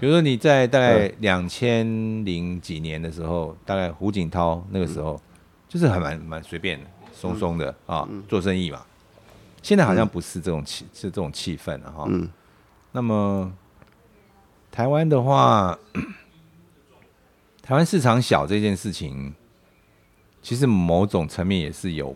[0.00, 1.84] 比如说你在大概两千
[2.24, 5.20] 零几年的时候，大概胡锦涛那个时候，
[5.68, 8.84] 就是还蛮蛮随便的，松松的啊，做生意嘛。
[9.62, 12.04] 现在好像不是这种气，是这种气氛了哈。
[12.08, 12.28] 嗯
[12.92, 13.52] 那么
[14.70, 15.76] 台湾的话，
[17.62, 19.34] 台湾市场小这件事情，
[20.42, 22.14] 其实某种层面也是有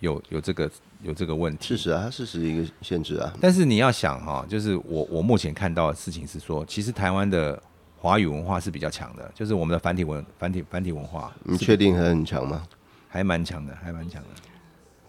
[0.00, 0.70] 有有这个
[1.02, 1.76] 有这个问题事。
[1.76, 7.62] 实啊，它事实一个限制啊，但是你要想哈，就是我我目前看到的事情是说，其实台湾的
[7.96, 12.66] 华语文化是比较强的，就是我们的繁体文繁体繁体文化你确定它很强吗？
[13.12, 14.28] 还蛮强的，还蛮强的，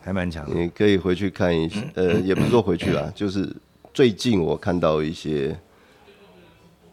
[0.02, 0.54] 还蛮强的。
[0.54, 3.56] 你可以回去看一下， 呃，也不是说回去啦，就是
[3.94, 5.58] 最近我看到一些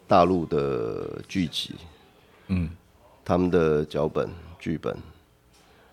[0.07, 1.75] 大陆的剧集，
[2.47, 2.69] 嗯，
[3.25, 4.95] 他们的脚本剧本，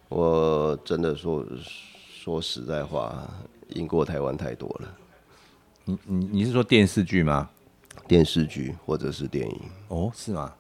[0.09, 1.45] 我真的说
[2.23, 3.29] 说实在话，
[3.71, 4.95] 赢过台湾太多了。
[5.85, 7.51] 你你你是说电视剧吗？
[8.07, 10.55] 电视剧或者是电影，哦，是吗？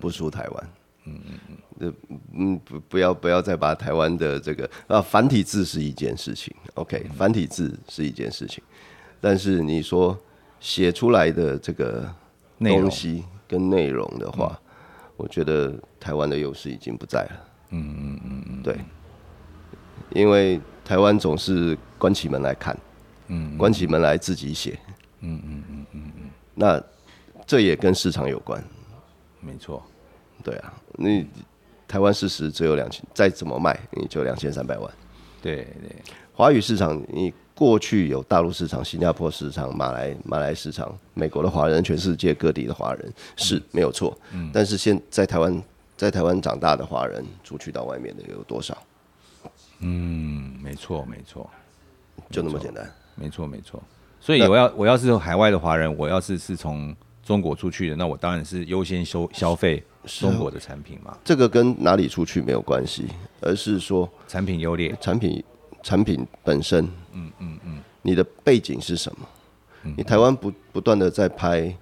[0.00, 0.70] 不输台湾。
[1.04, 1.94] 嗯嗯嗯，
[2.34, 8.62] 嗯不不要不要再把台湾的这个啊繁体字是一件事情，OK，繁体字是一件事情，
[9.20, 10.18] 但是你说
[10.60, 12.08] 写出来的这个
[12.58, 14.60] 东西跟内容的话，
[15.16, 17.46] 我觉得台湾的优势已经不在了。
[17.70, 18.76] 嗯嗯嗯嗯，对，
[20.12, 22.76] 因为台湾总是关起门来看，
[23.28, 24.78] 嗯，关起门来自己写，
[25.20, 26.82] 嗯嗯嗯嗯嗯，那
[27.46, 28.62] 这也跟市场有关。
[29.40, 29.82] 没错，
[30.42, 31.26] 对啊，你
[31.86, 34.90] 台湾事实只有两千，再怎么卖你就两千三百万，
[35.42, 35.96] 对对，
[36.34, 44.16] 华语市场，你过去有大陆市场、新加坡市场、马来马来市场、美国的华人、全世界各地的华人是没有错。
[44.32, 45.62] 嗯，但是现在台湾
[45.96, 48.76] 在台湾长大的华人出去到外面的有多少？
[49.80, 51.48] 嗯，没错没错
[52.30, 52.90] 就那么简单。
[53.14, 53.82] 没错没错。
[54.20, 56.94] 所以我要我要是海外的华人，我要是是从
[57.30, 63.06] 中国出去的，那我当然是优先消消费中国的产品嘛，这个跟哪里出去没有关系，
[63.40, 64.92] 而是说产品优劣。
[65.00, 65.44] 产品
[65.80, 69.24] 产品本身，嗯嗯嗯，你的背景是什么？
[69.96, 71.72] 你台湾不不断的在拍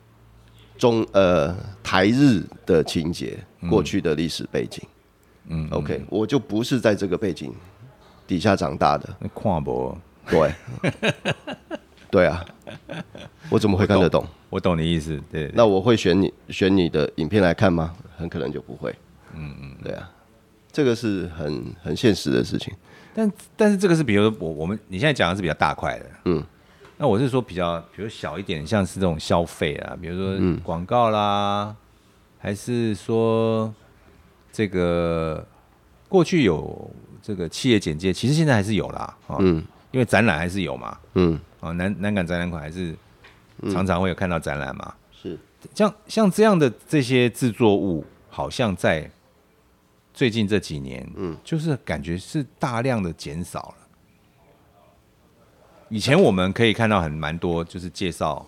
[0.76, 3.38] 中呃台日的情节，
[3.70, 4.86] 过去的历史背景，
[5.46, 7.54] 嗯，OK，我就不是在这个背景
[8.26, 9.96] 底下长大的，那跨博，
[10.28, 10.52] 对，
[12.10, 12.44] 对啊，
[13.50, 14.26] 我怎么会看得懂？
[14.50, 15.50] 我懂你意思，对。
[15.54, 17.94] 那我会选你选你的影片来看吗？
[18.16, 18.94] 很可能就不会。
[19.34, 20.10] 嗯嗯，对啊，
[20.72, 22.72] 这个是很很现实的事情。
[23.14, 26.42] 但但是这个是比如说我我们你现在讲的是比较大块的，嗯，
[26.96, 31.74] 那我是说比较比如小一点，像是这种消费啊，比如说广告啦，
[32.38, 33.72] 还是说
[34.50, 35.46] 这个
[36.08, 36.90] 过去有
[37.20, 42.94] 这个企业简介，其实现在还是有啦，啊，嗯因为展览还是有嘛，嗯，啊，南南港展览馆还是
[43.72, 45.38] 常常会有看到展览嘛，是。
[45.74, 49.10] 像像这样的这些制作物，好像在
[50.14, 53.86] 最近这几年，嗯，就是感觉是大量的减少了。
[55.88, 58.46] 以前我们可以看到很蛮多，就是介绍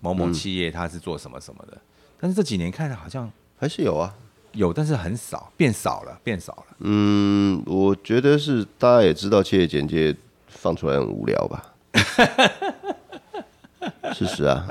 [0.00, 1.76] 某某企业它是做什么什么的，
[2.18, 4.14] 但是这几年看好像还是有啊。
[4.52, 6.64] 有，但是很少，变少了，变少了。
[6.80, 10.14] 嗯，我觉得是大家也知道，企业简介
[10.48, 11.74] 放出来很无聊吧？
[14.12, 14.66] 事实啊，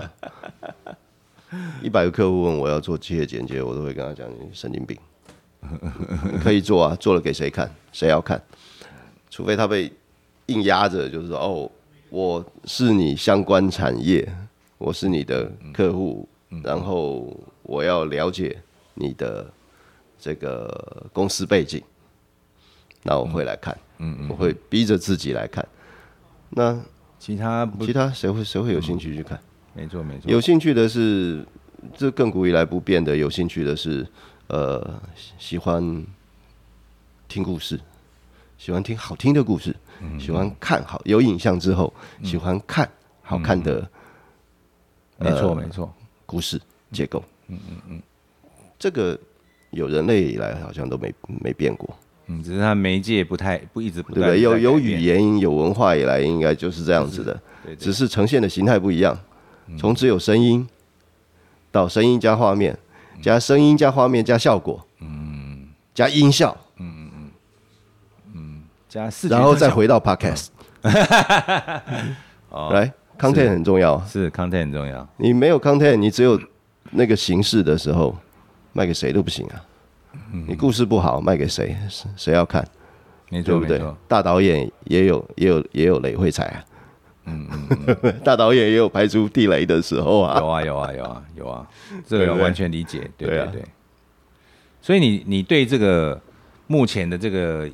[1.82, 4.98] 一百个客户问我要做企业简介，我都会跟他讲：你神经病，
[6.44, 7.70] 可以做啊，做了给谁看？
[7.92, 8.42] 谁要看？
[9.30, 9.92] 除非他被
[10.48, 11.72] 硬压着，就是说，哦，
[12.10, 14.28] 我是你相关产业，
[14.78, 16.28] 我是你的客户，
[16.64, 18.62] 然后我要了解
[18.96, 19.52] 你的
[20.20, 21.82] 这个公司背景，
[23.04, 25.66] 那我会来看，嗯嗯，我会逼着自己来看。
[26.50, 26.80] 那
[27.18, 29.40] 其他其他谁会谁会有兴趣去看？
[29.74, 31.46] 没错没错，有兴趣的是，
[31.96, 33.16] 这亘古以来不变的。
[33.16, 34.06] 有兴趣的是，
[34.48, 36.06] 呃，喜喜欢
[37.28, 37.80] 听故事，
[38.58, 39.76] 喜欢听好听的故事，
[40.20, 41.94] 喜欢看好有影像之后，
[42.24, 42.90] 喜欢看
[43.22, 43.90] 好看的
[45.18, 45.94] 没错没错，
[46.26, 46.60] 故事
[46.92, 47.24] 结构。
[47.48, 48.02] 嗯嗯嗯，
[48.78, 49.18] 这个
[49.72, 51.96] 有人类以来好像都没没变过，
[52.28, 54.42] 嗯，只是它媒介不太不一直不对不对？
[54.42, 57.34] 有有语，言有文化以来，应该就是这样子的。
[57.64, 57.76] 对对。
[57.76, 59.18] 只是呈现的形态不一样，
[59.78, 60.68] 从只有声音
[61.72, 62.78] 到声音加画面，
[63.22, 67.30] 加声音加画面加效果，嗯，加音效，嗯嗯
[68.34, 70.48] 嗯加视觉然后再回到 podcast。
[70.82, 71.84] 来
[73.20, 73.94] ，content 很重要。
[73.96, 76.40] 啊，是 content 很重要，你没有 content，你只有
[76.92, 78.16] 那个形式的时候，
[78.74, 79.66] 卖给谁都不行啊。
[80.48, 81.76] 你故事不好，卖给谁？
[81.90, 82.68] 谁谁要看？
[83.30, 83.80] 没对不对？
[84.08, 86.66] 大导演也有也有也有雷会踩啊。
[87.26, 90.40] 嗯嗯， 大导演也有排除地雷的时候啊。
[90.40, 91.68] 有啊有啊有啊有啊，
[92.08, 93.68] 这个完全理解，对对啊对对。
[94.82, 96.20] 所以你你对这个
[96.66, 97.70] 目前的这个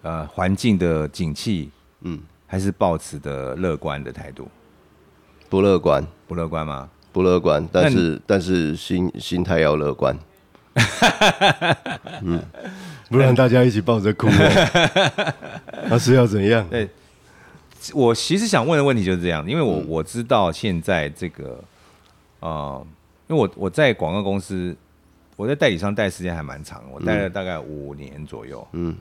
[0.00, 4.48] 呃环境的景气，嗯，还是抱持的乐观的态度，
[5.50, 6.88] 不乐观，不乐观吗？
[7.14, 10.14] 不乐观，但是但是心心态要乐观。
[12.22, 12.42] 嗯，
[13.08, 14.26] 不然大家一起抱着哭、
[15.88, 16.68] 那是要怎样？
[16.68, 16.88] 对，
[17.92, 19.86] 我其实想问的问题就是这样，因为我、嗯。
[19.88, 21.62] 我知道现在这个，
[22.40, 22.86] 呃，
[23.28, 24.76] 因为我我在广告公司，
[25.36, 28.96] 我在代理商待时间还蛮长，我待了大概五年左右，嗯。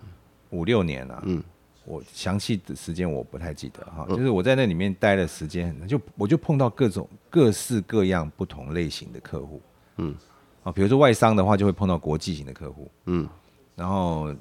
[0.52, 1.44] 五六年了、嗯
[1.86, 9.62] 我详细的时间我不太记得哈，就是我在那里面待的时间就我就碰到各种各式各样不同类型的客户，
[9.98, 10.16] 嗯，
[10.64, 13.28] 啊，比如说外商的话，就会碰到国际型的客户，嗯。
[13.76, 14.32] 然后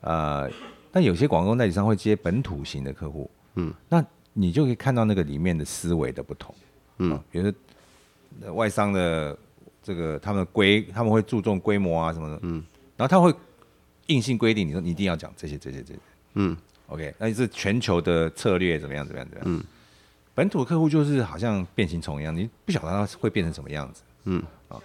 [0.00, 0.50] 呃，
[0.90, 4.02] 但有些广告代理商会接本土型的客户，嗯，那
[4.32, 6.54] 你就可以看到那个里面的思维的不同，
[6.98, 7.12] 嗯。
[7.12, 7.54] 啊，比如说
[8.40, 9.36] 呃外商的
[9.82, 12.64] 这个他们的规，他们会注重规模啊什么的，嗯，
[12.96, 13.32] 然后他会
[14.06, 16.00] 硬性规定你说你一定要讲这些这些这些
[16.34, 16.56] 嗯
[16.92, 19.64] ，OK，那是全球的策略怎么样怎么样怎么样，嗯，
[20.34, 24.42] 本土客户就是好像变形虫一样，你不晓得它会变成什么样子，嗯。
[24.68, 24.80] 啊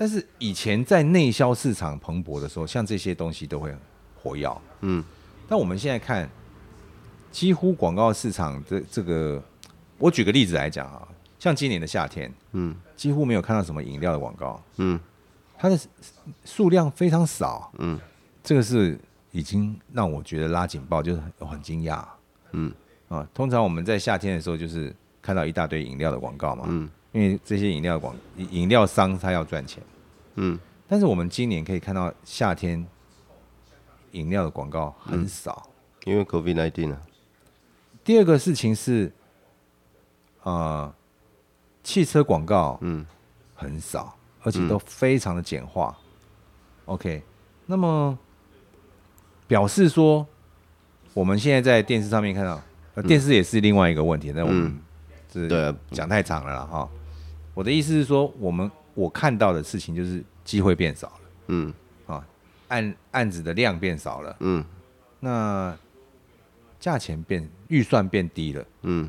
[0.00, 3.74] 但是以前在内销市场蓬勃的时候，像这些东西都会
[4.14, 4.62] 火药。
[4.82, 5.02] 嗯。
[5.48, 6.30] 但我们现在看，
[7.32, 9.42] 几乎广告市场的这个，
[9.98, 11.08] 我举个例子来讲啊，
[11.40, 12.72] 像今年的夏天，嗯。
[12.94, 15.00] 几乎没有看到什么饮料的广告，嗯。
[15.58, 15.76] 它的
[16.44, 17.68] 数量非常少。
[17.78, 17.98] 嗯。
[18.44, 18.96] 这个是
[19.30, 22.04] 已经让我觉得拉警报，就是很很惊讶。
[22.52, 22.72] 嗯
[23.08, 29.82] 啊，通常我们在夏天的时候，就是看到一大堆饮料的广告嘛，嗯因为这些饮料广饮饮料商他要赚钱。
[30.36, 32.86] 嗯但是我们今年可以看到夏天
[34.12, 35.68] 饮料的广告很少。
[36.04, 37.02] 因为 COVID 1 9啊，
[38.02, 39.12] 第二个事情是，
[40.42, 40.90] 呃，
[41.82, 43.04] 汽车广告嗯
[43.54, 45.94] 很少，而且都非常的简化。
[46.86, 47.22] OK，
[47.66, 48.18] 那么
[49.48, 50.24] 表示说，
[51.14, 52.62] 我们现在在电视上面看到，
[52.94, 54.78] 呃，电视也是另外一个问题，那我们嗯。
[55.30, 55.74] 这对啊。
[55.90, 56.88] 讲太长了啦哈。
[57.54, 61.20] 我的意思是说，我们我看到的事情就是机会变少了。
[61.48, 61.74] 嗯。
[62.06, 62.24] 啊，
[62.68, 64.64] 案案子的量变少了，嗯。
[65.20, 65.76] 那
[66.78, 68.64] 价钱变预算变低了。
[68.82, 69.08] 嗯。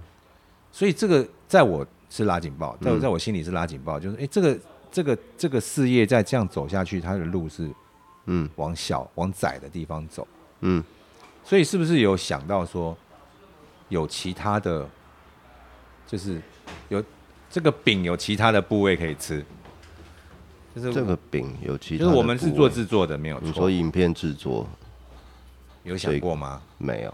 [0.72, 3.02] 所以这个在我是拉警报，在我嗯。
[3.02, 4.60] 在我心里是拉警报，就是哎、诶这个
[4.92, 7.70] 这个这个事业再这样走下去，它的路是
[8.32, 10.28] 嗯往小往窄的地方走。
[10.62, 10.84] 嗯
[11.44, 12.96] 所以是不是有想到说，
[13.88, 14.88] 有其他的，
[16.06, 16.40] 就是
[16.90, 17.04] 有
[17.50, 19.44] 这个饼有其他的部位可以吃？
[20.76, 23.72] 就是这个饼有其他的就是我们是做制作的，没有你错说。
[23.72, 24.68] 影片制作
[25.84, 26.62] 有想过吗？
[26.78, 27.14] 没有？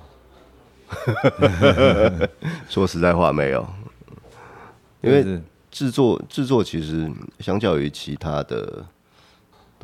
[2.67, 3.65] 说实在话没有，
[5.01, 5.41] 因为
[5.71, 7.09] 制作制作其实
[7.39, 8.85] 相较于其他的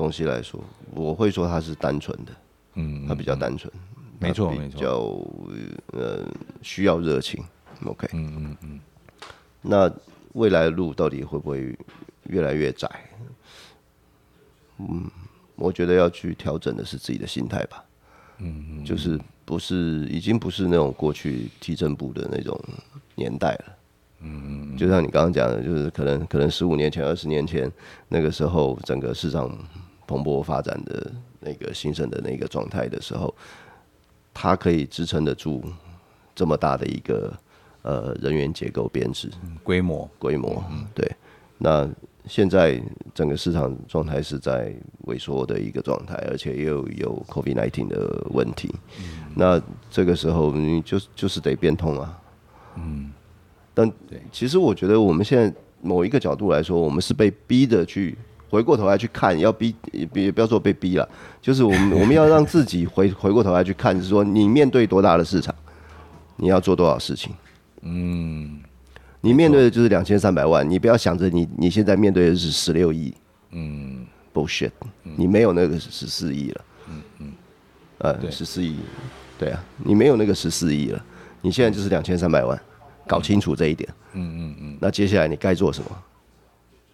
[0.02, 0.60] 东西来说，
[0.96, 2.32] 我会说它是单纯的，
[2.74, 3.72] 嗯，它比较单纯，
[4.18, 4.90] 没错没错较
[5.94, 6.28] 呃
[6.64, 7.44] 需要热情。
[7.86, 8.80] OK，嗯嗯嗯，
[9.62, 9.92] 那
[10.34, 11.78] 未来的路到底会不会
[12.24, 12.90] 越来越窄？
[14.80, 15.08] 嗯，
[15.56, 17.86] 我觉得要去调整的是自己的心态吧。
[18.40, 22.60] 嗯嗯，就是不是已经不是那种过去提正部的那种
[23.14, 23.78] 年代了。
[24.24, 27.72] 嗯嗯，就像你刚刚讲的，就是可能可能十五年前、二十年前
[28.08, 29.50] 那个时候，整个市场
[30.12, 31.10] 蓬勃发展的
[31.40, 33.34] 那个兴盛的那个状态的时候，
[34.34, 35.64] 它可以支撑得住
[36.36, 37.34] 这么大的一个
[37.82, 39.32] 呃人员结构编制。
[39.64, 40.62] 规模规模。
[40.94, 41.10] 对，
[41.58, 41.90] 那
[42.26, 42.82] 现在
[43.16, 48.70] 整个市场状态是在萎缩的一个状态，而且又有 COVID 1 9的问题。
[49.34, 52.22] 那这个时候你就就是得变通啊。
[52.76, 53.12] 嗯，
[53.74, 53.90] 但
[54.30, 58.18] 其实我觉得我们现在某一个角度来说，我们是被逼着去。
[58.52, 61.08] 回过头来去看，要逼也也不要说被逼了，
[61.42, 65.56] 就是我们我们要让自己回回过头来去看，是说你面对多大的市场，
[66.36, 67.34] 你要做多少事情。
[67.82, 68.60] 嗯。
[69.24, 73.14] 你面对的就是两千三百万，你不要想着你你现在面对的是十六亿
[73.52, 74.72] 嗯，bullshit，
[75.04, 77.34] 你没有那个十四亿了，嗯嗯，
[78.00, 78.32] 呃，对。
[78.32, 78.78] 十四亿，
[79.38, 81.06] 对啊，你没有那个十四亿了，
[81.40, 82.60] 你现在就是两千三百万，
[83.08, 85.90] 搞清楚这一点，嗯嗯嗯，那接下来你该做什么？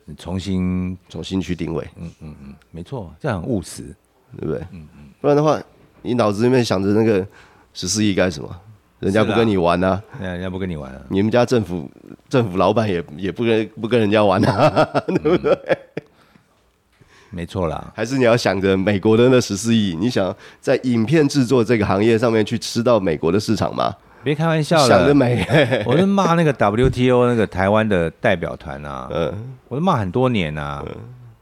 [0.07, 3.95] 你重新重新去定位，嗯嗯嗯没错，这样很务实。
[4.35, 4.59] 对不对？
[4.73, 5.57] 嗯嗯不然的话，
[6.01, 7.25] 你脑子里面想着那个
[7.73, 8.49] 十四亿干什么？
[8.99, 11.89] 人家不跟你玩啊，人家不跟你玩啊，你们家政府
[12.27, 15.57] 政府老板也也不跟不跟人家玩啊， 对不对
[17.29, 17.91] 没错啦。
[17.95, 23.95] 还是你要想着美国的那十四亿，你想在影片制作这个行业上面去吃到美国的市场吗？
[24.27, 24.87] 别开玩笑了。
[24.87, 25.47] 想得了，美，
[25.87, 29.33] 我是骂那个 WTO 那个台湾的代表团啊，嗯。
[29.69, 30.83] 我都骂很多年啊。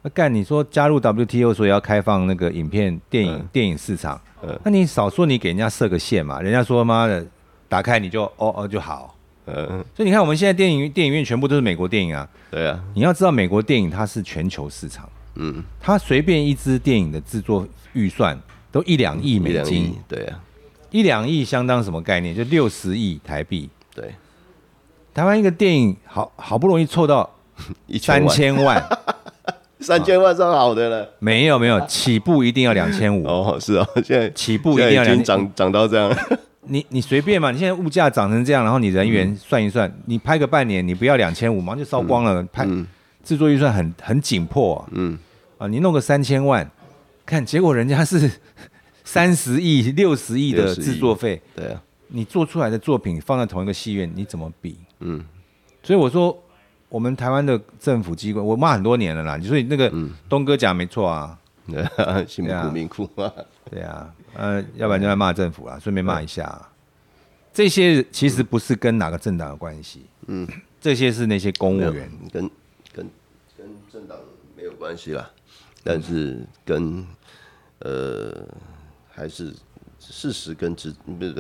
[0.04, 4.60] 那干你说加入 WTO，所以要开放那个影片电影、电影市场，嗯。
[4.64, 7.26] 那你少说你给人家设个线嘛，人家说妈的
[7.68, 9.16] 打开你就哦哦就好。
[9.48, 18.36] 嗯，所以你看我们现在电影电影院全部都是美国电影啊，对啊，你要知道美国电影它是全球市场，嗯，它随便一支电影的制作预算
[18.72, 20.40] 都一两亿美金，，对啊，
[20.96, 22.34] 一两亿相当什么概念？
[22.34, 23.70] 就六十亿台币。
[23.93, 24.16] 对，
[25.14, 27.30] 台湾一个电影好好不容易凑到
[27.86, 28.82] 一三千万，
[29.82, 31.10] 三千万算好的了。
[31.20, 35.22] 没有没有，起步一定要两千五， 哦，是哦，现在起步一定要两千。
[35.26, 36.10] 涨涨到这样，
[36.62, 42.41] 你你随便嘛，你现在物价涨成这样，然后你人员算一算，你拍个半年，你不要两千五，马上就烧光了。
[42.54, 42.88] 拍嗯
[43.22, 45.18] 制作预算很很紧迫啊，嗯，
[45.58, 46.72] 啊，你弄个三千万，
[47.26, 48.32] 看结果人家是
[49.06, 54.78] 三十亿、六十亿的制作费，对啊，你做出来的作品放在同一个戏院，你怎么比？
[54.99, 55.24] 嗯。
[55.82, 56.38] 所以我说，
[56.89, 59.39] 我们台湾的政府机关，我骂很多年了啦。
[59.39, 60.12] 所以那个嗯。
[60.28, 61.39] 东哥讲没错啊，
[61.72, 63.32] 对啊，辛苦民苦啊，
[63.70, 66.70] 对啊，呃，要不然就来骂政府啦，顺便骂一下。
[67.53, 70.45] 这些其实不是跟哪个政党有关系，嗯，
[70.82, 72.49] 这些是那些公务员，跟
[72.91, 73.10] 跟
[73.56, 74.18] 跟政党
[74.58, 75.32] 没有关系啦，
[75.82, 77.06] 但是跟
[77.80, 78.45] 呃
[79.16, 79.53] 还是
[79.99, 80.93] 事实跟执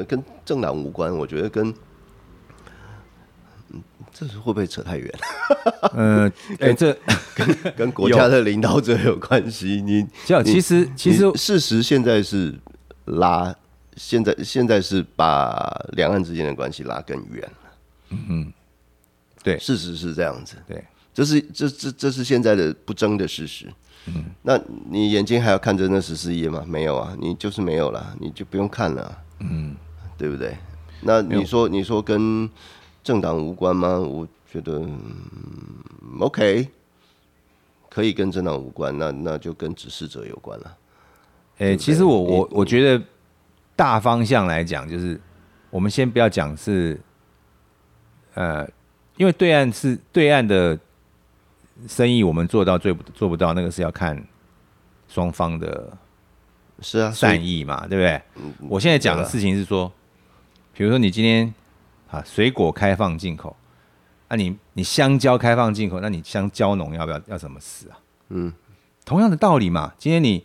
[0.07, 1.67] 跟政党无关，我觉得跟。
[3.71, 5.13] 嗯这是会不会扯太远？
[5.91, 6.97] 呃，哎，这
[7.35, 9.81] 跟跟国家的领导者有关系。
[9.81, 12.57] 你就其实其实事实现在是
[13.05, 13.53] 拉，
[13.97, 17.69] 现在现在是把两岸之间的关系拉更远了。
[18.11, 18.53] 嗯，
[19.43, 23.67] 对事实是这样子，对，这是这这这是现在的不争的事实。
[24.07, 26.63] 嗯，那你眼睛还要看着那十四页吗？
[26.67, 29.17] 没有啊，你就是没有了，你就不用看了。
[29.39, 29.75] 嗯，
[30.17, 30.55] 对不对？
[31.01, 32.49] 那你说你说跟
[33.03, 33.97] 政党无关吗？
[33.99, 34.99] 我觉得、嗯
[36.19, 36.67] OK，
[37.89, 40.77] 可以跟政党无关，那那就跟指示者有关了。
[41.57, 43.03] 诶、对不对其实我我我觉得
[43.75, 45.19] 大方向来讲，就是
[45.69, 46.99] 我们先不要讲是，
[48.35, 48.67] 呃，
[49.17, 50.77] 因为对岸是对岸的
[51.87, 54.21] 生意，我们做到最不做不到，那个是要看
[55.07, 55.95] 双方的
[56.81, 58.21] 是啊，善意嘛，对不对？
[58.69, 59.91] 我现在讲的事情是说，
[60.73, 61.53] 比如说你今天
[62.09, 63.55] 啊水果开放进口，
[64.27, 67.99] 啊你你香蕉开放进口，那你香蕉农要不要要怎么死啊？
[68.29, 68.51] 嗯，
[69.05, 69.93] 同样的道理嘛。
[69.97, 70.43] 今天你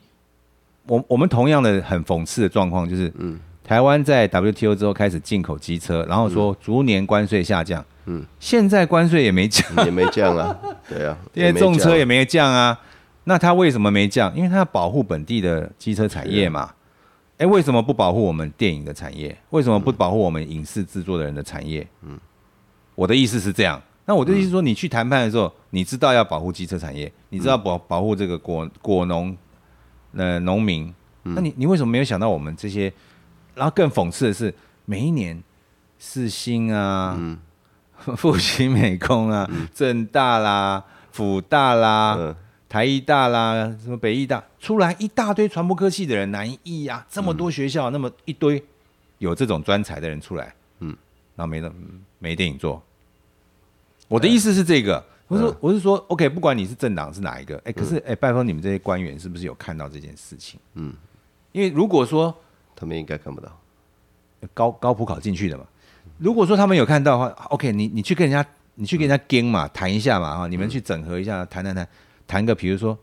[0.86, 10.56] 我我们同样的很讽刺的状况就是，嗯，台湾在 WTO 之后开始进口机车，然后说逐年关税下降，嗯，现在关税也没降，也没降啊，
[10.88, 12.78] 对啊， 因为重车也没降啊。
[13.24, 14.34] 那他为什么没降？
[14.34, 16.72] 因为他要保护本地的机车产业嘛。
[17.38, 19.34] 哎、为什么不保护我们电影的产业？
[19.48, 21.86] 为什么不保护我们影视制作的人的产业？
[22.02, 22.18] 嗯，
[22.94, 23.80] 我的意思是这样。
[24.04, 29.34] 那我的意思是说，你去谈判的时候，你知道要保护机车产业，你知道保保护这个果果农
[30.14, 30.92] 呃农民，
[31.22, 32.92] 那你你为什么没有想到我们这些？
[33.54, 34.52] 然后更讽刺的是，
[34.84, 35.42] 每一年
[35.98, 37.18] 四新啊、
[38.16, 42.36] 复兴美工啊、正大啦、辅大啦、嗯
[42.68, 48.62] 台医大啦、什么北医大，出来一大堆传播科系的人，南艺啊，这么多学校，那么一堆
[49.18, 50.96] 有这种专才的人出来，嗯，
[51.34, 51.72] 然后没了
[52.20, 52.80] 没电影做。
[54.06, 60.60] 我的意思是这个，我是说我是说，OK，不管你是政党是哪一个，哎，可是哎，拜托你们这些官员是不是有看到这件事情？
[60.74, 60.94] 嗯，
[61.50, 62.32] 因为如果说
[62.76, 63.50] 他们应该看不到。
[64.54, 65.64] 高高普考进去的嘛。
[66.20, 71.88] 如果说他们有看到的话，OK，你你去跟人家，你去跟人家跟嘛，谈一下嘛，哈，你们去整合一下，谈谈谈，
[72.26, 72.96] 谈个比如说，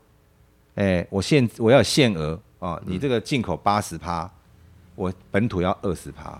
[0.76, 4.30] 哎、我限我要限额啊，你这个进口八十趴，
[4.93, 6.39] 我本土要二十趴，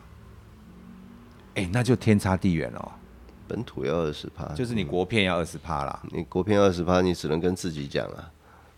[1.55, 2.91] 哎，那就天差地远哦，
[3.47, 8.32] 本土要二十趴，就是你国片要二十趴啦，你国片二十趴，你只能跟自己讲啊。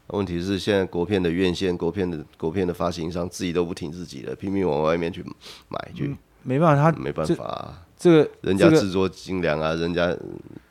[0.07, 5.21] 问题是现在国片的院线、国片的国片的发行商自己都不挺自己的，拼命往外面去
[5.67, 7.85] 买去，没办法，他没办法、啊。
[7.99, 10.15] 这个人家制作精良啊，人家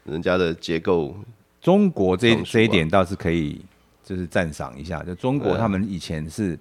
[0.05, 1.14] 人家的结构，
[1.61, 3.61] 中国这啊这一点倒是可以，
[4.03, 5.03] 就是赞赏一下。
[5.03, 6.59] 就中国他们以前是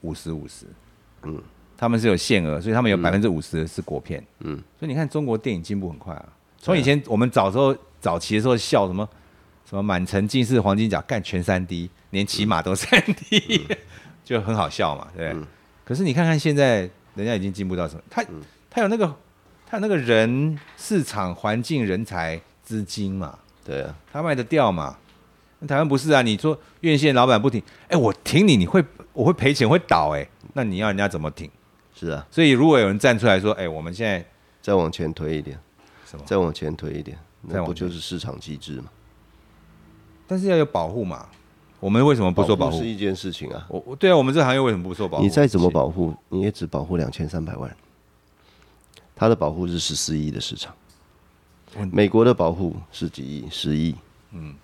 [0.00, 0.64] 五十五十，
[1.24, 1.38] 嗯，
[1.76, 6.26] 他们是有限额，所以他们有百分之五十是国片，嗯，所以你看中国电影进步很快啊。
[6.58, 9.06] 从以前我们早时候早期的时候笑什么
[9.68, 13.66] 什么满城尽是黄金甲，干全三 D，连骑马都三 D，、
[14.24, 15.46] 就很好笑嘛，对不对？
[15.84, 18.00] 可是你看看现在，人家已经进步到什么？
[18.08, 18.24] 他
[18.70, 19.14] 他有那个
[19.68, 24.96] 他那个人市场环境人才资金嘛，对啊，他卖得掉嘛？
[25.58, 26.22] 那台湾不是啊？
[26.22, 31.50] 你说院线老板不挺，哎、我挺你，你会我会赔钱会倒哎、那你要人家怎么挺？
[31.94, 34.24] 是啊，所以如果有人站出来说，哎、我们现在
[34.62, 35.58] 再往前推一点，
[36.04, 36.24] 什么？
[36.26, 38.90] 再往前推一点，那不就是市场机制吗？
[40.26, 41.26] 但是要有保护嘛？
[41.80, 42.86] 我们为什么不做保护是？
[42.86, 43.66] 一件事情啊。
[43.68, 45.24] 我我对啊，我们这行业为什么不做保护？
[45.24, 47.76] 你再怎么保护，你也只保护两千三百万人，
[49.16, 50.72] 它的保护是十四亿的市场，
[51.90, 53.96] 美国的保护是几亿、十亿，
[54.30, 54.54] 嗯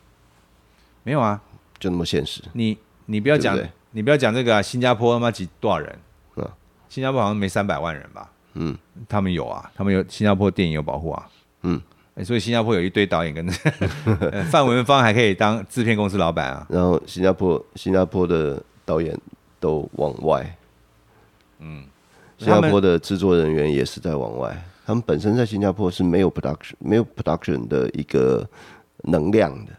[1.02, 1.40] 没有啊？
[1.78, 2.40] 就那么现实。
[2.52, 4.62] 你你不要讲，对不对你不要讲这个啊！
[4.62, 5.98] 新加坡他妈几多少人？
[6.36, 6.48] 嗯
[6.88, 8.30] 新加坡好像没三百万人吧？
[8.52, 8.76] 嗯，
[9.08, 11.26] 他们有啊，他们有新加坡电影有保护啊。
[11.62, 11.80] 嗯
[12.14, 13.48] 哎，所以新加坡有一堆导演跟
[14.30, 16.66] 呃 范文芳还可以当制片公司老板啊。
[16.68, 19.18] 然后新加坡新加坡的导演
[19.58, 20.54] 都往外，
[21.60, 21.86] 嗯，
[22.44, 28.48] 新加坡的制作人员也是在往外，他们本身在新加坡是没有 production 没有 production 的一个
[29.04, 29.72] 能量的，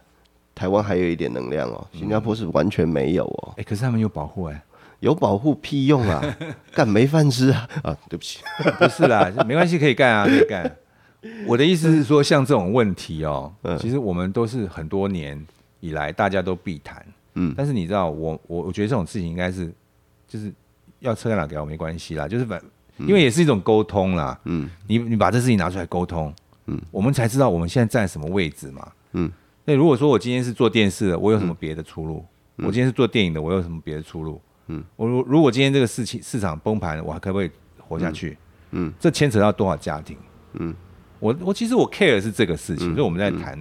[0.56, 4.64] 台湾还有一点能量哦，新加坡是完全没有哦，哎，可是他们有保护哎、
[5.02, 6.24] 有保护屁用啊，
[6.74, 7.68] 干没饭吃啊。
[7.84, 8.40] 啊，对不起，
[8.80, 10.78] 不是啦， 没关系，可以干啊，可以干。
[11.48, 13.78] 我的意思是说，像这种问题哦，嗯。
[13.78, 15.42] 其实我们都是很多年
[15.80, 17.06] 以来大家都必谈，
[17.36, 17.54] 嗯。
[17.56, 19.72] 但是你知道，我我我觉得这种事情应该是，
[20.28, 20.52] 就是
[21.04, 22.62] 要车在哪给我没关系啦，就是反，
[22.98, 24.70] 因为也是一种沟通啦，嗯。
[24.88, 26.34] 你你把这事情拿出来沟通，
[26.68, 29.30] 嗯，我们才知道我们现在站什么位置嘛，嗯。
[29.66, 32.26] 那如果说我今天是做电视的，我有什么别的出路？
[32.58, 34.42] 我今天是做电影的，我有什么别的出路？
[34.68, 38.38] 嗯，我如如果今天这个事情市场崩盘，我还可不可以活下去？
[38.72, 40.18] 嗯，这牵扯到多少家庭？
[40.54, 40.74] 嗯，
[41.20, 42.96] 我我其实我 care 的是这个事情，嗯。
[42.96, 43.60] 所以我们在谈。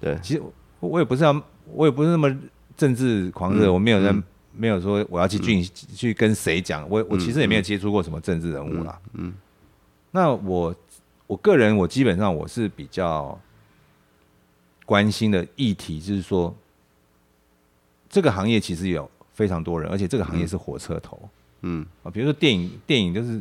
[0.00, 0.40] 对，其实
[0.78, 2.32] 我我也不是要，我也不是那么
[2.76, 3.74] 政治狂热，嗯。
[3.74, 4.14] 我没有在
[4.58, 9.00] 没有说我要去去、去跟谁讲，我我其实也没有接触过什么政治人物啦。
[9.12, 9.32] 嗯，
[10.10, 10.74] 那我
[11.28, 13.40] 我个人我基本上我是比较
[14.84, 16.54] 关心的议题，就是说
[18.10, 21.28] 这个行业其实有非常多人，而且这个行业是火车头。
[21.62, 21.86] 嗯。
[22.02, 23.40] 啊，比如说电影，电影就是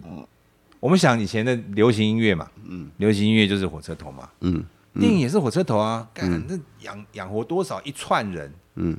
[0.80, 2.91] 我们想以前的流行音乐嘛，嗯。
[2.97, 4.63] 流行音乐就是火车头嘛，嗯
[4.99, 8.51] 电影也是火车头啊，干那养养活多少一串人？
[8.76, 8.97] 嗯，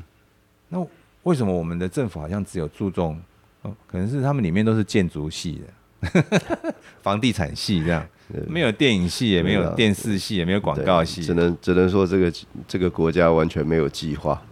[0.69, 0.87] 那
[1.29, 3.21] 为什么我们的政府好像只有注重，
[3.61, 5.61] 哦，可能是他们里面都是建筑系
[6.01, 6.25] 的，
[7.03, 8.03] 房地产系这样，
[8.47, 11.23] 没有电影系，也没有电视系，也没有广告系。
[11.23, 12.33] 只，能只能说这个
[12.67, 14.43] 这个国家完全没有计划。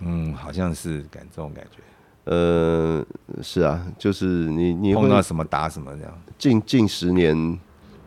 [0.00, 1.80] 嗯，好像是感这种感觉，
[2.24, 3.02] 呃，
[3.42, 7.58] 是啊，就是你你碰到什么打什么这样，近近十年，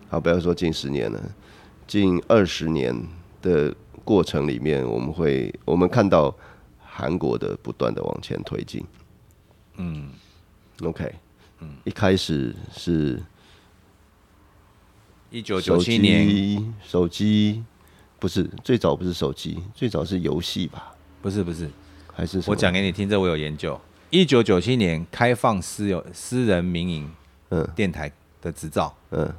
[0.07, 1.19] 好，不要说近十年了，
[1.87, 2.95] 近二十年
[3.41, 3.73] 的
[4.05, 6.33] 过程里面，我们会我们看到
[6.93, 8.85] 韩国的不断的往前推进。
[9.77, 10.09] 嗯
[10.83, 11.09] OK，
[11.59, 13.21] 嗯，一开始是
[15.29, 17.63] 一九九七年，手机
[18.19, 20.93] 不是最早不是手机，最早是游戏吧？
[21.21, 21.69] 不是不是，
[22.13, 23.79] 还是我讲给你听，这我有研究。
[24.09, 27.09] 一九九七年开放私有私人民营
[27.49, 28.11] 嗯电台
[28.41, 28.93] 的执照。
[29.11, 29.33] 嗯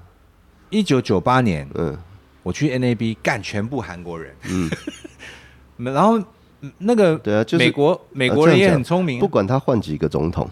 [0.71, 1.95] 一九九八年嗯
[2.43, 4.35] 我去 NAB 干全部韩国人。
[4.49, 4.71] 嗯，
[5.93, 6.25] 然后嗯
[6.79, 10.49] 那个对啊就是美国美国人也很聪明不管他换几个总统，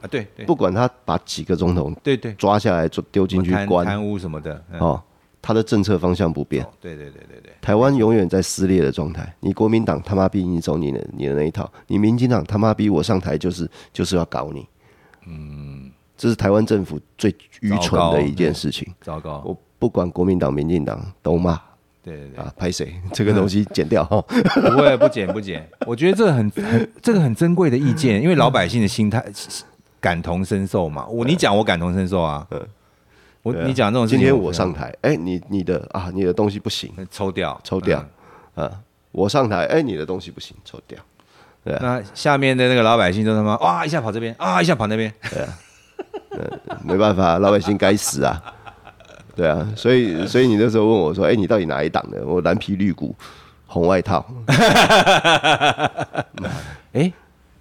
[0.00, 4.64] 啊，对对不管他把几个总统对对，抓下来，就丢进去关，贪贪污什么的。
[4.72, 5.02] 嗯哦，
[5.42, 6.64] 他的政策方向不变。
[6.64, 9.34] 哦对对对对对，台湾永远在撕裂的状态。
[9.40, 14.66] 你国民党他妈逼你走你的你的那一套，你民进党他妈逼我上台就是就是要搞你。
[15.26, 18.90] 嗯，这是台湾政府最愚蠢的一件事情。
[19.02, 19.42] 糟糕。
[19.44, 21.60] 我不管国民党、民进党都骂
[22.04, 24.20] 对对对，啊，拍谁 这个东西剪掉哈。
[24.28, 25.66] 不会不剪不剪。
[25.86, 29.24] 我觉得这个很很这个很珍贵的意见，因为老百姓的心态
[30.00, 31.06] 感同身受嘛。
[31.06, 32.46] 我你讲我感同身受啊。
[33.42, 38.02] 我对啊你讲这种事情，今天我上台，哎，你你的啊，你的东西不行抽掉抽掉
[38.54, 38.80] 嗯啊，
[39.12, 40.98] 我上台，哎，你的东西不行抽掉。
[41.62, 46.40] 对啊，那下面的那个老百姓都他妈哇一下跑这边啊一下跑那边对，
[46.82, 48.53] 没办法，老百姓该死啊。
[49.36, 52.24] 对啊，所以所以你那时候问我说，哎，你到底哪一党的？
[52.24, 53.14] 我蓝皮绿骨
[53.66, 54.24] 红外套。
[56.92, 57.12] 哎，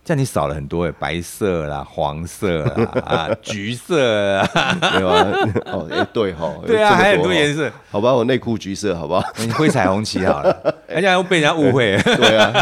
[0.05, 4.47] 这样你少了很多哎，白色啦、黄色啦、啊、橘色啊，
[4.95, 5.27] 没有啊？
[5.65, 9.23] 哦，哎，对哈，对啊，还有很多哦颜色，好吧，我内裤橘色，好不好？
[9.39, 11.97] 你挥彩虹旗好了， 人家又被人家误会。
[12.03, 12.53] 对啊，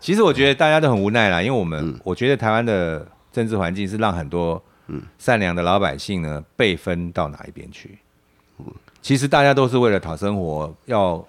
[0.00, 4.62] 其实我觉得大家都很无奈啦，因为我们、嗯我觉得台湾的政治环境是让很多
[5.18, 7.98] 善良的老百姓呢被分到哪一边去。
[9.02, 11.24] 其实大家都是为了讨生活，要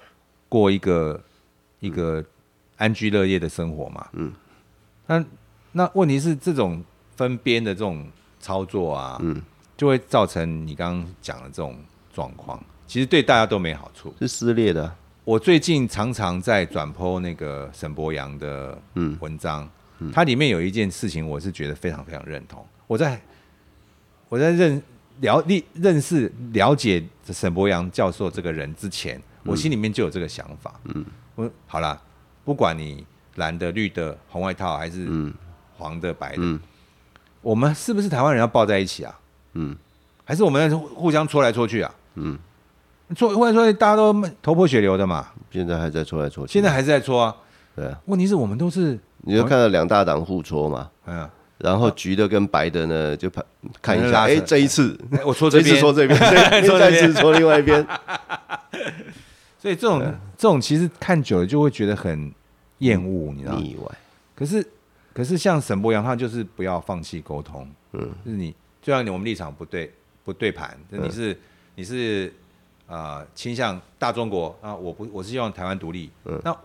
[0.49, 1.22] 过一个
[1.80, 2.24] 一个
[2.78, 4.08] 安居乐业的生活嘛。
[4.14, 4.34] 嗯，
[5.05, 5.26] 那
[5.72, 6.84] 那问题是这种
[7.16, 8.08] 分边的这种
[8.39, 9.41] 操作啊，嗯
[9.76, 11.78] 就会造成你刚刚讲的这种
[12.12, 14.12] 状况，其实对大家都没好处。
[14.20, 14.95] 是撕裂的啊。
[15.24, 19.70] 我最近常常在转播那个沈博阳的嗯文章，
[20.12, 22.66] 它里面有一件事情，我是觉得非常非常认同。
[22.88, 23.22] 我在
[24.30, 24.82] 我在认
[25.21, 30.73] 了历认识了解沈博阳教授这个人之前，我心里面就有这个想法。
[30.86, 31.05] 嗯，
[31.36, 31.99] 我好啦，
[32.43, 33.05] 不管你
[33.36, 35.34] 蓝的、绿的、红外套还是嗯
[35.78, 36.59] 黄的、白的，嗯
[37.41, 39.19] 我们是不是台湾人要抱在一起啊？
[39.53, 39.76] 嗯
[40.26, 41.95] 还是我们要互相戳来戳去啊？
[42.15, 42.38] 嗯，
[43.15, 46.52] 戳或者说大家都头破血流的嘛，现在还在戳来戳去。
[46.52, 47.35] 现在还是在戳啊。
[47.76, 53.43] 对啊，问题是我们都是你就看到两大党互戳嘛，嗯，然后橘的跟白的呢就看
[53.81, 57.85] 看一下，哎，这一次哎我说这一次戳这边， 再一次说另外一边。
[59.59, 59.99] 所以这种
[60.38, 62.31] 这种其实看久了就会觉得很
[62.79, 63.61] 厌恶，你知道吗？
[64.35, 64.65] 可是
[65.13, 69.91] 可是像沈博阳他就是不要放弃沟通，嗯，就是你就像我们立场不对
[70.23, 71.38] 不对盘，就是你是
[71.75, 72.34] 你是
[72.85, 76.39] 啊倾向大中国啊，我不我是希望台湾独立，嗯。
[76.45, 76.55] 那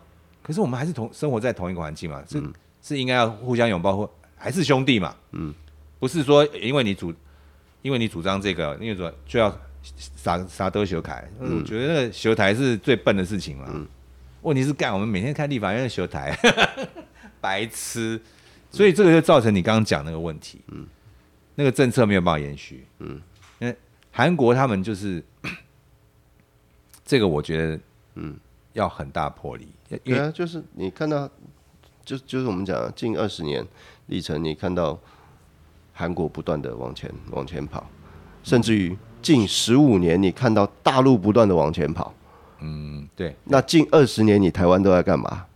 [0.43, 2.43] 可是我们还是同生活在同一个环境嘛，是、
[2.82, 4.10] 是应该要互相拥抱或
[4.43, 5.55] 还是兄弟嘛，嗯，
[6.01, 7.14] 不是说因为你主
[7.81, 9.56] 因为你主张这个，因为说就要
[10.16, 13.86] 杀杀德修台，我觉得那个修台是最笨的事情嘛。
[14.40, 16.36] 问题是干我们每天看立法院的修台，
[17.40, 18.20] 白痴，
[18.73, 20.85] 所以这个就造成你刚刚讲那个问题，嗯，
[21.55, 23.23] 那个政策没有办法延续，嗯，
[23.60, 23.77] 因为
[24.10, 25.23] 韩国他们就是
[27.05, 27.81] 这个，我觉得，
[28.16, 28.36] 嗯，
[28.73, 29.69] 要很大魄力，
[30.02, 31.31] 因为对啊，就是你看到，
[32.05, 33.64] 就就是我们讲近二十年
[34.07, 34.99] 历程，你看到
[35.93, 37.87] 韩国不断的往前往前跑，
[38.43, 42.12] 甚至于近十五年，你看到大陆不断的往前跑。
[42.61, 45.47] 嗯，对，那近二十年，你台湾都在干嘛？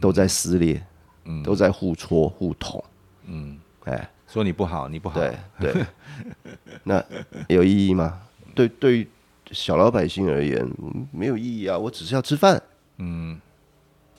[0.00, 0.82] 都在撕裂，
[1.26, 2.82] 嗯都在互戳互捅，
[3.26, 5.86] 嗯，哎，说你不好，你不好，对对，
[6.82, 7.04] 那
[7.48, 8.20] 有意义吗？
[8.54, 9.08] 对对于
[9.52, 11.78] 小老百姓而言，嗯没有意义啊！
[11.78, 12.60] 我只是要吃饭，
[12.96, 13.40] 嗯，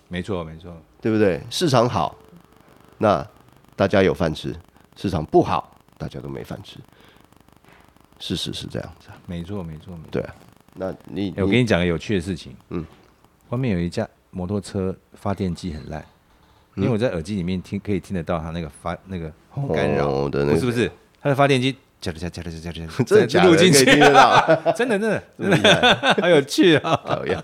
[0.08, 1.42] 没错没错，对不对？
[1.50, 2.16] 市场好，
[3.04, 3.28] 那
[3.76, 4.54] 大家有饭吃；
[4.96, 6.80] 市场不好，大家都没饭吃。
[8.18, 10.10] 事实是这样子啊，没错没错没错。
[10.10, 10.34] 对啊。
[10.76, 12.86] 那你欸我跟你讲个有趣的事情，嗯，
[13.50, 16.04] 外面有一架摩托车发电机很烂，
[16.76, 19.30] 因为我在耳机里面听可以听得到它那个发那个
[19.76, 20.90] 干扰，哦的那个是不是，
[21.22, 26.96] 它的发电机加加加加加加 加， 真的录进去可以听，得到，真的真的这么厉害，好有趣啊！
[27.06, 27.38] 讨厌。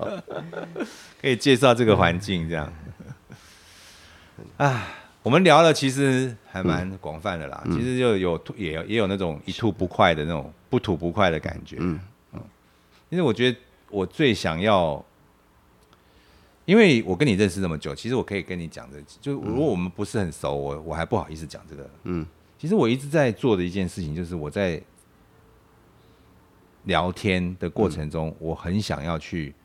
[1.21, 2.71] 可以介绍这个环境这样。
[4.55, 4.87] 啊，
[5.21, 7.61] 我们聊了，其实还蛮广泛的啦。
[7.65, 11.77] 其实就有吐也有也有那种一吐不快的那种不吐不快的感觉。
[11.79, 11.99] 嗯
[13.09, 13.57] 因为我觉得
[13.89, 15.03] 我最想要，
[16.65, 21.89] 因为我跟你认识这么久，其实我可以跟你讲的，就如果我们不是很熟，我我还不好意思讲这个。
[22.03, 22.25] 嗯
[22.59, 24.79] 其实我一直在做的一件事情，就是我在
[26.83, 29.55] 聊天的过程中，我很想要去，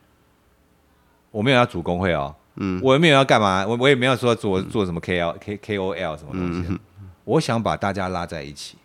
[1.29, 2.79] 我没有要组工会哦，嗯。
[2.83, 6.79] 我也没有要干嘛，我我也没有说做做什么 K L K K O L 什么东西的，
[7.23, 8.77] 我想把大家拉在一起，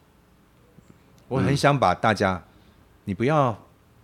[1.29, 2.43] 我很想把大家，
[3.05, 3.57] 你不要，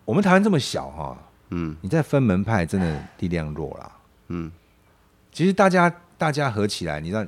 [0.04, 1.18] 我们台湾这么小哈、
[1.50, 1.76] 嗯。
[1.80, 3.92] 你在分门派真的力量弱啦。
[4.28, 4.50] 嗯。
[5.32, 7.26] 其实大家大家合起来，你知道，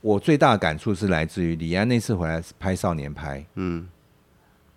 [0.00, 3.88] 我最大的感触是来自于李安那次回来拍少年拍，嗯。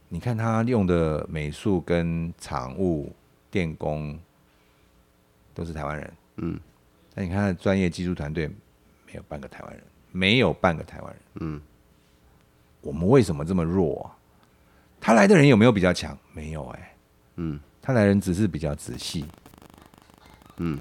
[0.10, 3.14] 你看他用的美术跟场务、
[3.52, 4.18] 电工
[5.58, 6.60] 都是台湾人，嗯
[7.16, 8.48] 那你看他的专业技术团队
[9.08, 11.22] 没有半个台湾人，没有半个台湾人。
[11.40, 11.60] 嗯
[12.82, 14.14] 我们为什么这么弱、啊？
[15.02, 16.16] 他来的人有没有比较强？
[16.32, 16.96] 没有哎、
[17.38, 19.26] 嗯他来的人只是比较仔细。
[20.58, 20.78] 嗯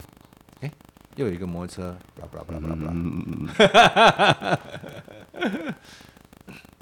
[1.14, 2.92] 又有一个摩托车，巴拉巴拉巴拉巴拉巴拉。
[2.92, 3.48] 嗯
[5.40, 5.74] 嗯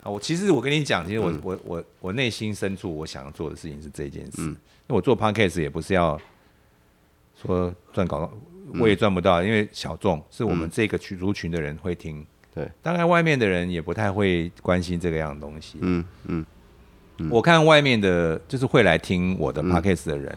[0.03, 4.43] 啊，我其实我跟你讲，其实我、嗯我我我内心深处我想要做的事情是这件事。
[4.43, 4.57] 嗯
[4.87, 6.21] 因为我做 podcast 也不是要
[7.47, 8.33] 说赚广告，
[8.73, 12.27] 嗯我也赚不到，因为小众是我们这个群族群的人会听。
[12.55, 15.79] 对，当然外面的人也不太会关心这个样的东西。
[15.81, 16.47] 嗯嗯
[17.31, 20.37] 我看外面的，就是会来听我的 podcast 的人，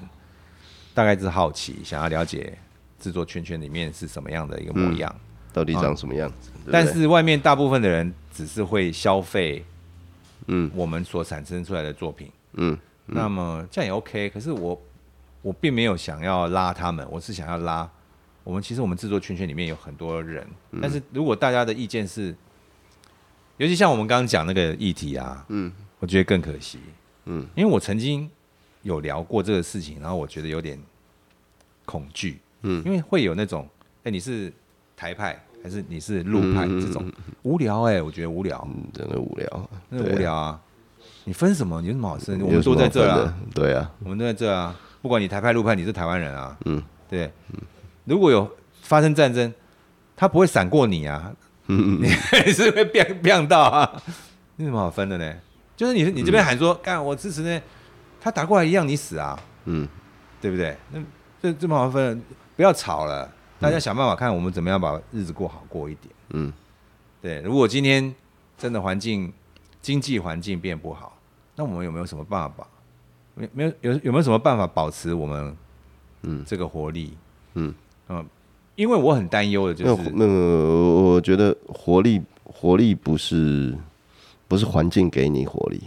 [0.94, 2.56] 大概是好奇，想要了解
[3.00, 5.14] 制作圈圈里面是什么样的一个模样。
[5.52, 6.52] 到底长什么样子？
[6.72, 9.66] 但是外面大部分的人只是会消费
[10.46, 12.78] 嗯我们所产生出来的作品，嗯
[13.08, 14.30] 那么这样也 OK。
[14.30, 14.80] 可是我
[15.42, 17.90] 我并没有想要拉他们，我是想要拉
[18.44, 18.62] 我们。
[18.62, 22.36] 其实我们制作圈圈里面有很多人，嗯但是如果大家的意见是，
[23.58, 26.80] 尤其像我们刚刚讲那个议题啊，嗯我觉得更可惜。
[27.26, 28.30] 嗯因为我曾经
[28.84, 30.80] 有聊过这个事情，然后我觉得有点
[31.86, 33.68] 恐惧，嗯因为会有那种，
[34.04, 34.52] 哎、你是
[34.96, 37.12] 台派还是你是陆派这种
[37.44, 40.62] 无聊哎、我觉得无聊，嗯，真的无聊，真的对啊无聊啊！
[41.26, 41.82] 你分什么？
[41.82, 42.40] 你有什么好生？
[42.42, 46.82] 我们都在这啊，，对啊，我们都在这啊，不管你台派陆派，你是台湾人啊，嗯。
[47.10, 47.32] 对。
[48.06, 48.50] 如果有
[48.82, 49.54] 发生战争，
[50.16, 51.34] 他不会闪过你啊，
[51.68, 52.00] 嗯。
[52.04, 54.04] 你还是会变变到啊，
[54.56, 55.34] 你什么好分的呢？
[55.76, 57.62] 就是你你这边喊说，干我支持呢，
[58.20, 59.88] 他打过来一样你死啊，嗯。
[60.40, 60.78] 对不对？
[60.92, 61.00] 那
[61.42, 62.22] 这这么好分，
[62.56, 63.28] 不要吵了，
[63.60, 66.14] 大家想办法看我们怎么样把日子过好过一点。
[66.30, 66.54] 嗯。
[67.22, 68.14] 对，如果今天
[68.58, 69.34] 真的环境
[69.82, 71.18] 经济环境变不好，
[71.56, 72.68] 那我们有没有什么办法？
[73.38, 75.56] 没没有有有没有什么办法保持我们
[76.24, 76.44] 嗯。
[76.46, 77.14] 这个活力？
[77.54, 77.74] 嗯，
[78.10, 78.26] 嗯，
[78.76, 83.78] 因为我很担忧的就是，那个，我我觉得活力活力不是
[84.48, 85.82] 不是环境给你活力，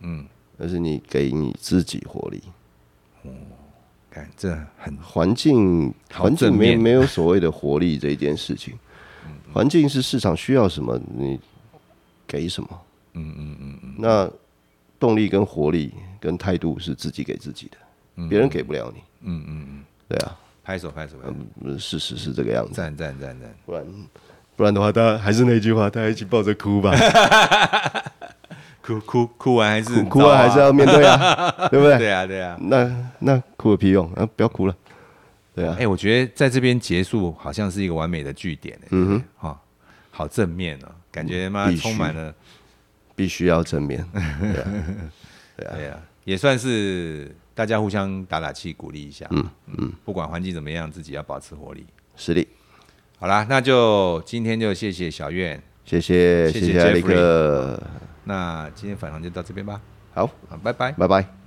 [0.00, 0.26] 嗯，
[0.58, 2.42] 而是你给你自己活力。
[4.10, 8.74] 看这很环境好环境没没有所谓的活力这一件事情，
[9.52, 11.40] 环境是市场需要什么，你
[12.26, 12.68] 给什么。
[13.14, 14.30] 嗯嗯嗯嗯，那
[14.98, 19.00] 动力跟活力跟态度是自己给自己的，别人给不了你。
[19.26, 23.84] 嗯嗯嗯，对啊，拍手拍手拍手，嗯事实是这个样子，赞赞赞赞，不然
[24.56, 26.92] 不然的话，大家还是那句话，大家一起抱着哭吧，
[28.82, 31.96] 哭哭哭完还是哭哭啊，还是要面对啊，对不对？
[31.98, 32.56] 对啊对啊。
[32.60, 34.28] 那那哭有屁用啊！
[34.36, 34.76] 不要哭了，
[35.54, 35.74] 对啊。
[35.78, 39.60] 哎、，我觉得在这边结束好像是一个完美的句点、欸，嗯哼，哈、
[40.10, 42.34] 好正面哦，感觉妈充满了，
[43.14, 44.70] 必须要正面， 对啊，
[45.56, 49.44] 对啊，对啊，也算是大家互相打打气，鼓励一下，嗯
[49.78, 51.86] 嗯，不管环境怎么样，自己要保持活力。
[52.16, 52.46] 实力，
[53.18, 57.82] 好啦，那就今天就谢谢小院，谢谢谢谢谢谢艾利克，
[58.24, 59.80] 那今天访谈就到这边吧，
[60.12, 60.92] 好，好，拜拜。
[60.92, 61.43] 拜拜。